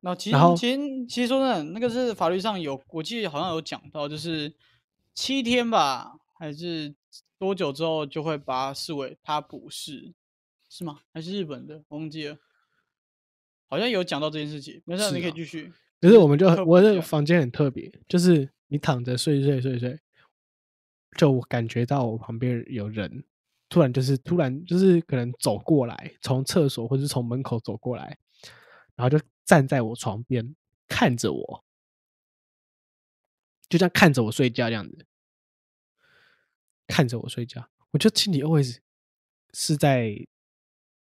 [0.00, 4.52] 那其实其实其实说真的，那个是法律上有，我记得好像有讲到，就是
[5.14, 6.94] 七天吧，还是
[7.38, 10.14] 多久之后就会把它视为它不是，
[10.68, 11.00] 是吗？
[11.12, 11.84] 还是日本的？
[11.88, 12.38] 我忘记了，
[13.68, 14.82] 好像有讲到这件事情。
[14.84, 15.72] 没事，你可以继续。
[16.00, 19.98] 可是我们就我一下这个房间很特别，就是你躺着睡睡睡睡，
[21.16, 23.24] 就我感觉到我旁边有人，
[23.68, 28.18] 突然就是突然就是可能走过来，从厕所或是从门口走过来，
[28.96, 30.54] 然后就站在我床边
[30.86, 31.64] 看着我，
[33.68, 35.06] 就这样看着我睡觉这样子，
[36.86, 38.78] 看着我睡觉，我就心里 always
[39.52, 40.14] 是在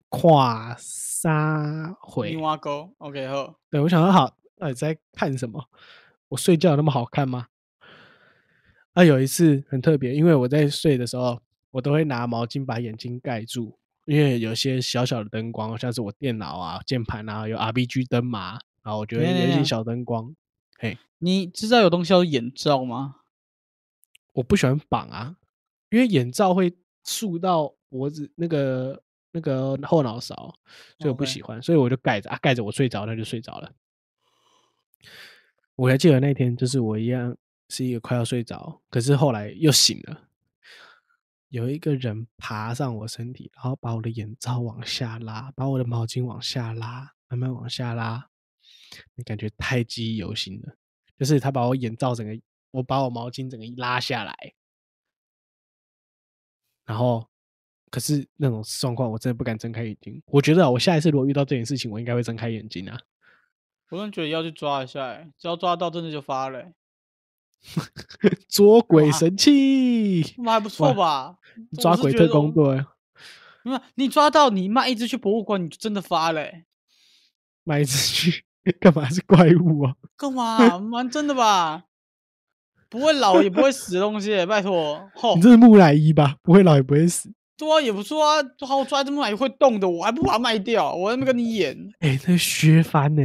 [0.08, 5.68] 跨沙回青蛙沟，OK 好，对，我想说好，到底在看什么？
[6.28, 7.48] 我睡觉有那么好看吗？
[8.92, 20.32] 啊，有一次很特别，因为我在睡的时候，我都会拿毛巾把眼睛盖住，因为有些小小的灯光，像是我电脑啊、键盘啊，有 RBG 灯嘛，然后我觉得有一些小灯光，
[20.78, 23.16] 嘿，你知道有东西叫眼罩吗？
[24.34, 25.36] 我不喜欢绑啊，
[25.90, 26.74] 因为眼罩会
[27.04, 30.34] 束到脖子那个那个后脑勺，
[30.98, 33.72] 所以我不喜欢，所以我就盖着啊，盖着我睡着，那就睡着了。
[35.76, 37.36] 我还记得那天，就是我一样
[37.68, 40.28] 是一个快要睡着，可是后来又醒了，
[41.48, 48.28] 有一个人爬上我身体，然后把我的眼罩往下拉，把我的毛巾往下拉，慢慢往下拉，
[49.14, 50.76] 你感觉太记忆犹新了。
[51.18, 54.34] 就是他把我眼罩整个，我把我毛巾整个拉下来，
[56.84, 57.26] 然后
[57.90, 60.22] 可是那种状况，我真的不敢睁开眼睛。
[60.26, 62.98] 我觉得啊我下一次如果遇到这件事情，我应该会睁开眼睛啊。
[63.90, 66.72] 我真的觉得要去抓一下、欸，只要抓到真的就发了、欸，
[68.48, 71.36] 捉鬼神器，那还不错吧？
[71.80, 72.84] 抓鬼特工队，
[73.62, 76.64] 没有，你抓到你妈一直去博物馆，你就真的发了、欸，
[77.62, 78.44] 买一只去
[78.80, 79.08] 干嘛？
[79.08, 79.94] 是怪物啊？
[80.16, 80.78] 干嘛？
[80.80, 81.84] 蛮真的吧？
[82.94, 85.10] 不会老也不会死的东西、欸， 拜托。
[85.16, 86.36] 吼你，这是木乃伊吧？
[86.44, 87.28] 不会老也不会死。
[87.56, 88.40] 对啊，也不错啊。
[88.60, 91.76] 好，我抓这么买会动的，我还不把它卖掉，我还没跟你演。
[91.98, 93.22] 哎、那削翻呢、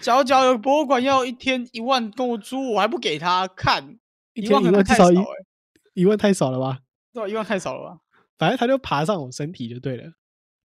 [0.00, 3.98] 假如假如有博物馆要一天一万跟我租，我还不给他看，
[4.32, 5.24] 一万可太少哎、
[5.92, 6.78] 一万太少了吧？
[7.12, 7.28] 对吧？
[7.28, 7.98] 一万太少了吧？
[8.38, 10.12] 反正他就爬上我身体就对了，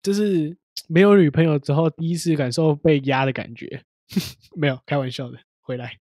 [0.01, 0.55] 就是
[0.88, 3.84] 没有女朋友之后第一次感受被压的感觉。
[4.55, 5.93] 没有开玩笑的，回来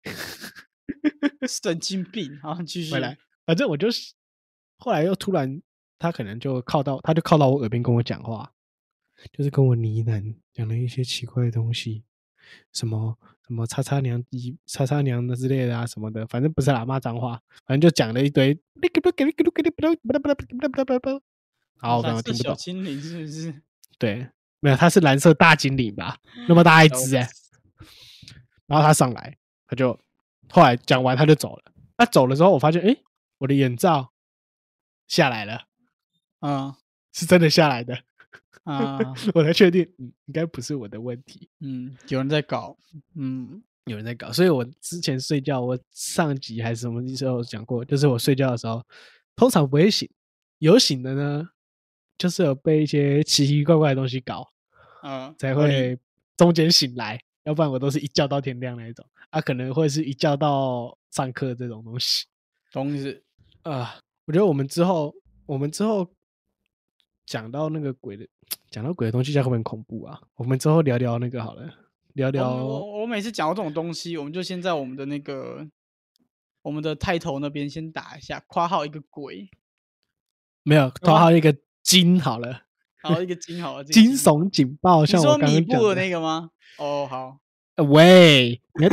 [1.47, 2.37] 神经病！
[2.41, 4.13] 好，继续回来，反正我就是
[4.77, 5.61] 后来又突然
[5.97, 8.51] 他可能就靠到，他就靠到我耳边跟我讲话，
[9.31, 12.03] 就是跟我呢喃，讲了一些奇怪的东西，
[12.73, 13.17] 什么
[13.47, 18.53] 什么叉叉娘一、叉叉娘的之类的啊什么的，反正不是喇嘛脏话，反正就讲了一堆，
[21.77, 22.55] 好，我刚刚听不懂。
[22.55, 23.61] 精灵是不是？
[23.97, 24.27] 对，
[24.59, 26.17] 没有，他是蓝色大精灵吧？
[26.47, 27.27] 那么大 一只哎、
[28.67, 29.99] 然后他上来，他就
[30.51, 31.63] 后来讲完他就走了。
[31.97, 32.95] 他走了之后，我发现，哎，
[33.39, 34.11] 我的眼罩
[35.07, 35.63] 下来了，
[36.41, 36.73] 嗯
[37.13, 37.97] 是真的下来的，
[38.63, 38.99] 啊。
[39.33, 42.77] 我才确定，嗯，应该不是我的问题，嗯，有人在搞，
[43.15, 43.63] 嗯。
[43.85, 44.31] 有人在搞。
[44.31, 48.85] 所以我之前睡觉，我上集还是什么时候讲过，就是我睡觉的时候，
[49.35, 50.07] 通常不会醒，
[50.59, 51.49] 有醒的呢，
[52.15, 54.47] 就是有被一些奇奇怪怪的东西搞，
[55.01, 55.97] 嗯，才会
[56.37, 59.05] 中间醒来，要不然我都是一觉到天亮那一种。
[59.29, 62.25] 啊，可能会是一觉到上课这种东西
[62.71, 63.23] 懂意思。
[63.63, 63.99] 啊。
[64.25, 65.13] 我觉得我们之后，
[65.45, 66.07] 我们之后
[67.25, 68.25] 讲到那个鬼的，
[68.69, 70.21] 讲到鬼的东西，这样会不会很恐怖啊？
[70.35, 71.65] 我们之后聊聊那个好了，
[72.13, 75.67] 聊我聊我我每次讲到这种东西，我们就先在我们的那个
[76.61, 79.49] 我们的 title 那边先打一下，括号一个鬼，
[80.63, 82.65] 没有括号一个金好了，
[83.03, 86.49] 好一个惊好了，惊悚警报，像我刚米布的刚讲的那个吗？
[86.77, 87.37] 哦，好，
[87.75, 88.91] 呃喂，你要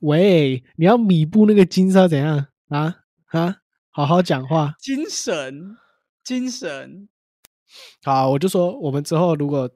[0.00, 2.96] 喂，你要米布那个金是要怎样啊
[3.26, 3.56] 啊？
[3.90, 4.74] 好好讲话。
[4.80, 5.76] 精神，
[6.24, 7.08] 精神，
[8.02, 9.70] 好，我就说我们之后如果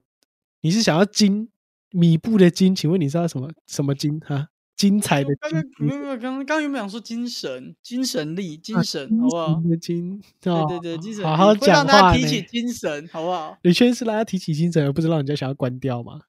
[0.60, 1.50] 你是想要金
[1.90, 4.48] 米布的金，请问你知道什么什么金哈？
[4.76, 9.70] 精彩的刚金刚没有没有，刚刚刚原本想说精神、精神力、精啊神，精好不好神？
[9.70, 12.42] 的金，对哦对对，精神好好讲话大家提起。
[12.42, 13.56] 精神，好不好？
[13.62, 16.20] 你确实是让他提起精神，而不是让人家想要关掉吗？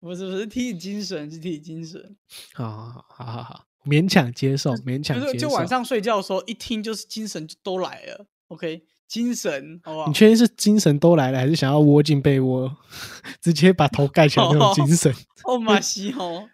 [0.00, 2.16] 不是不是提起精神，是提起精神。
[2.54, 5.34] 好好好好好，勉强接受，勉强接受。
[5.34, 8.26] 就晚上睡觉的时候，一听就是精神就都来了。
[8.48, 10.12] OK，精神，好不好你？
[10.12, 12.76] 确定是精神都来了，还是想要窝进被窝，
[13.42, 15.12] 直接把头盖起来那种精神？
[15.44, 16.48] 哦，马西哦，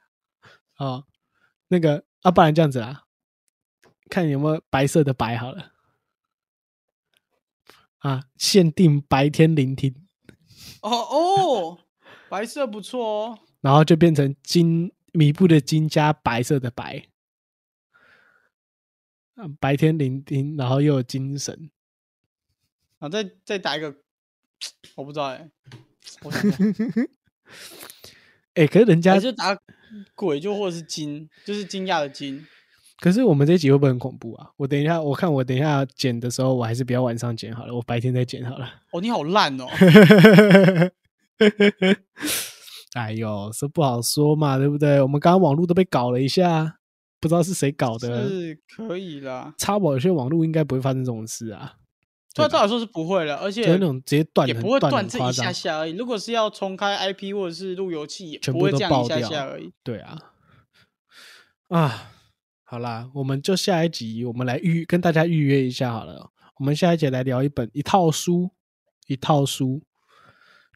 [0.76, 1.04] 啊，
[1.68, 3.04] 那个啊，不然这样子啦，
[4.10, 5.72] 看有没有白色的白好了。
[7.98, 10.06] 啊，限定白天聆听，
[10.82, 11.78] 哦哦，
[12.28, 13.38] 白色不错哦。
[13.60, 17.08] 然后就变成金米布的金加白色的白，
[19.34, 21.70] 啊白天聆听，然后又有精神，
[23.00, 23.96] 啊，再再打一个，
[24.94, 25.50] 我不知道哎，
[26.22, 26.68] 我想想
[28.54, 29.16] 哎、 可是人家
[30.14, 32.46] 鬼就或者是惊，就是惊讶的惊。
[33.00, 34.50] 可是我们这一集会不会很恐怖啊？
[34.56, 38.68] 我等一下，我看我等一下剪的时候，我还是不要晚上剪好了，我白天再剪好了。
[38.92, 39.66] 哦，你好烂哦。
[42.94, 45.00] 哎呦，这不好说嘛，对不对？
[45.00, 46.78] 我们刚刚网络都被搞了一下，
[47.20, 48.28] 不知道是谁搞的。
[48.28, 51.74] 是可以啦，插保有些网络应该不会发生这种事啊，
[52.34, 55.52] 对啊，照理说是不会了，而且就是那种直接断也不会断断这一下。
[55.52, 55.96] 下而已。
[55.96, 59.72] 如果是要重开 IP 或者是路由器，也不会这样一下下而已。
[59.82, 60.18] 对啊，
[61.68, 62.12] 啊，
[62.62, 66.30] 好啦，我们就下一集我们来预跟大家预约一下好了。
[66.58, 68.50] 我们下一节来聊一本一套书，
[69.06, 69.82] 一套书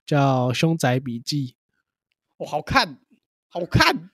[0.07, 1.55] 叫《凶宅笔记》，
[2.45, 2.99] 哦，好看，
[3.49, 4.11] 好看，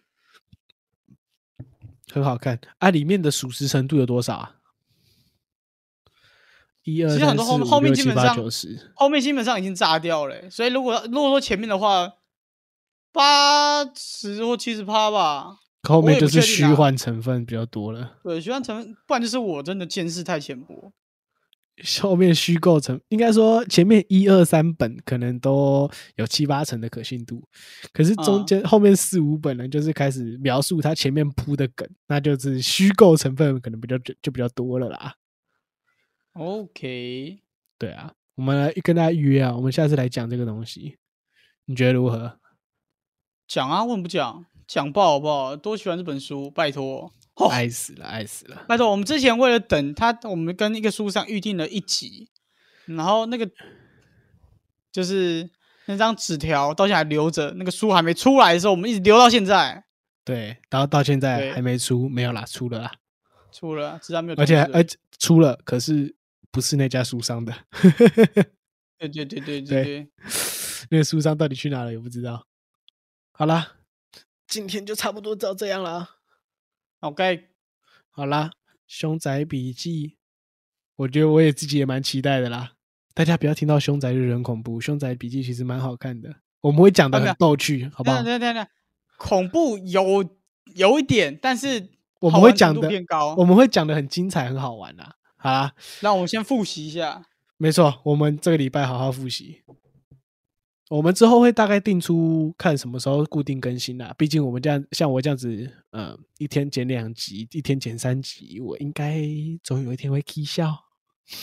[2.10, 2.90] 很好看啊。
[2.90, 4.56] 里面的属实程度有多少啊？
[6.94, 8.36] 一二其实很多后后面基本上
[8.94, 12.14] 后面基本上已经炸掉了欸、所以如果如果说前面的话，
[13.12, 15.58] 八十或七十趴吧。
[15.88, 18.16] 后面就是虚幻成分比较多了。
[18.22, 20.92] 对，虚幻成分，不然就是我真的见识太浅薄。
[22.02, 27.40] 后面虚构成，应该说前面一二三本可能都有七八成的可信度，
[27.92, 35.14] 可是中嗯间、后面四五本呢，就是开始描述他前面铺的梗，那就是虚构成分可能比较就就比较多了啦。
[36.38, 37.40] OK，
[37.78, 40.96] 对啊，我们来跟大家预约啊，我们下次来讲这个东西，
[41.64, 42.38] 你觉得如何？
[43.48, 45.56] 讲啊，问不讲，讲爆好不好？
[45.56, 47.12] 多喜欢这本书，拜托。
[47.34, 48.64] 哦爱死了，爱死了！
[48.66, 52.28] 拜托，我们之前为了等他，我们跟一个书上预定了一集，
[52.86, 53.48] 然后那个
[54.90, 55.48] 就是
[55.86, 59.84] 那张纸条到现在还留着，那个书还没出来的时候，我们一直留到现在。
[60.24, 62.92] 对，然后到现在还没出，没有啦，出了啦，
[63.52, 64.44] 出了，只是还没有而。
[64.44, 66.12] 且还而且出了，可是
[66.50, 67.54] 不是那家书商的，
[68.98, 70.08] 对对对对对对对，
[70.90, 72.46] 那个书商到底去哪了也不知道。
[73.32, 73.76] 好啦，
[74.46, 76.10] 今天就差不多到这样了啊。
[77.00, 77.50] OK，
[78.10, 78.50] 好啦，
[78.86, 80.16] 凶宅笔记，
[80.96, 82.72] 我觉得我也自己也蛮期待的啦。
[83.14, 88.24] 大家不要听到凶宅就人恐怖，凶宅笔记其实蛮好看的，我们会讲的很逗趣，好不好等？
[88.24, 88.66] 等等等，
[89.16, 90.38] 恐怖有
[90.74, 91.90] 有一点，但是
[92.20, 93.34] 我们会讲的偏高。
[93.36, 95.14] 我们会讲的很精彩，很好玩啦。
[95.38, 95.72] 好啦，
[96.02, 97.24] 那我们先复习一下。
[97.56, 99.62] 没错，我们这个礼拜好好复习。
[100.90, 104.14] 我们之后会大概定出看什么时候固定更新啦。
[104.16, 109.22] 毕竟我们这样，像我这样子，呃，一天剪两集，一天剪三集，我应该
[109.62, 110.74] 总有一天会 k 笑。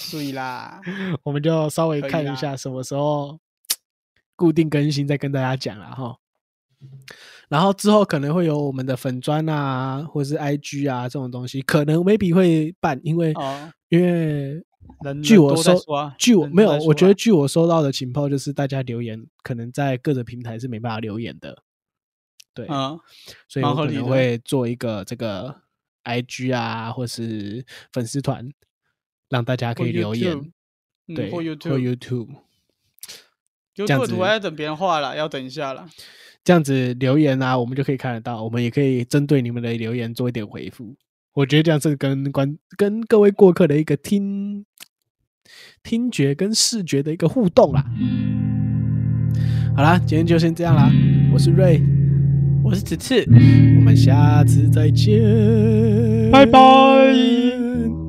[0.09, 0.81] 注意啦，
[1.23, 3.39] 我们就稍微看一下什么时候
[4.35, 6.17] 固定更新，再跟大家讲了哈。
[7.47, 14.63] 然后之后可能会有我们的粉砖啊，或是 IG 啊这种东西，可能 maybe 会办，因为、哦因为
[15.23, 21.63] 据我收啊据我没有我觉得据我收到的情报就是大家留言可能在各个平台是没办法留言的，
[22.53, 22.99] 对，嗯，
[23.47, 25.61] 所以我可能会做一个这个
[26.03, 28.49] IG 啊，或是粉丝团，
[29.29, 30.51] 让大家可以留言 YouTube，，
[31.07, 31.43] 嗯对，或或
[31.79, 32.29] YouTube
[33.75, 35.87] 子的图还要等别人画了，要等一下了。
[36.43, 40.95] 这样子留言啊，我们就可以看得到，我们也可以针对你们的留言做一点回复。
[41.35, 44.63] 我觉得这样是跟观跟各位过客的一个听
[45.83, 47.85] 听觉跟视觉的一个互动啦。
[49.75, 50.89] 好啦，今天就先这样啦，
[51.33, 51.81] 我是瑞，
[52.63, 53.25] 我是子次，
[53.77, 58.04] 我们下次再见，拜拜。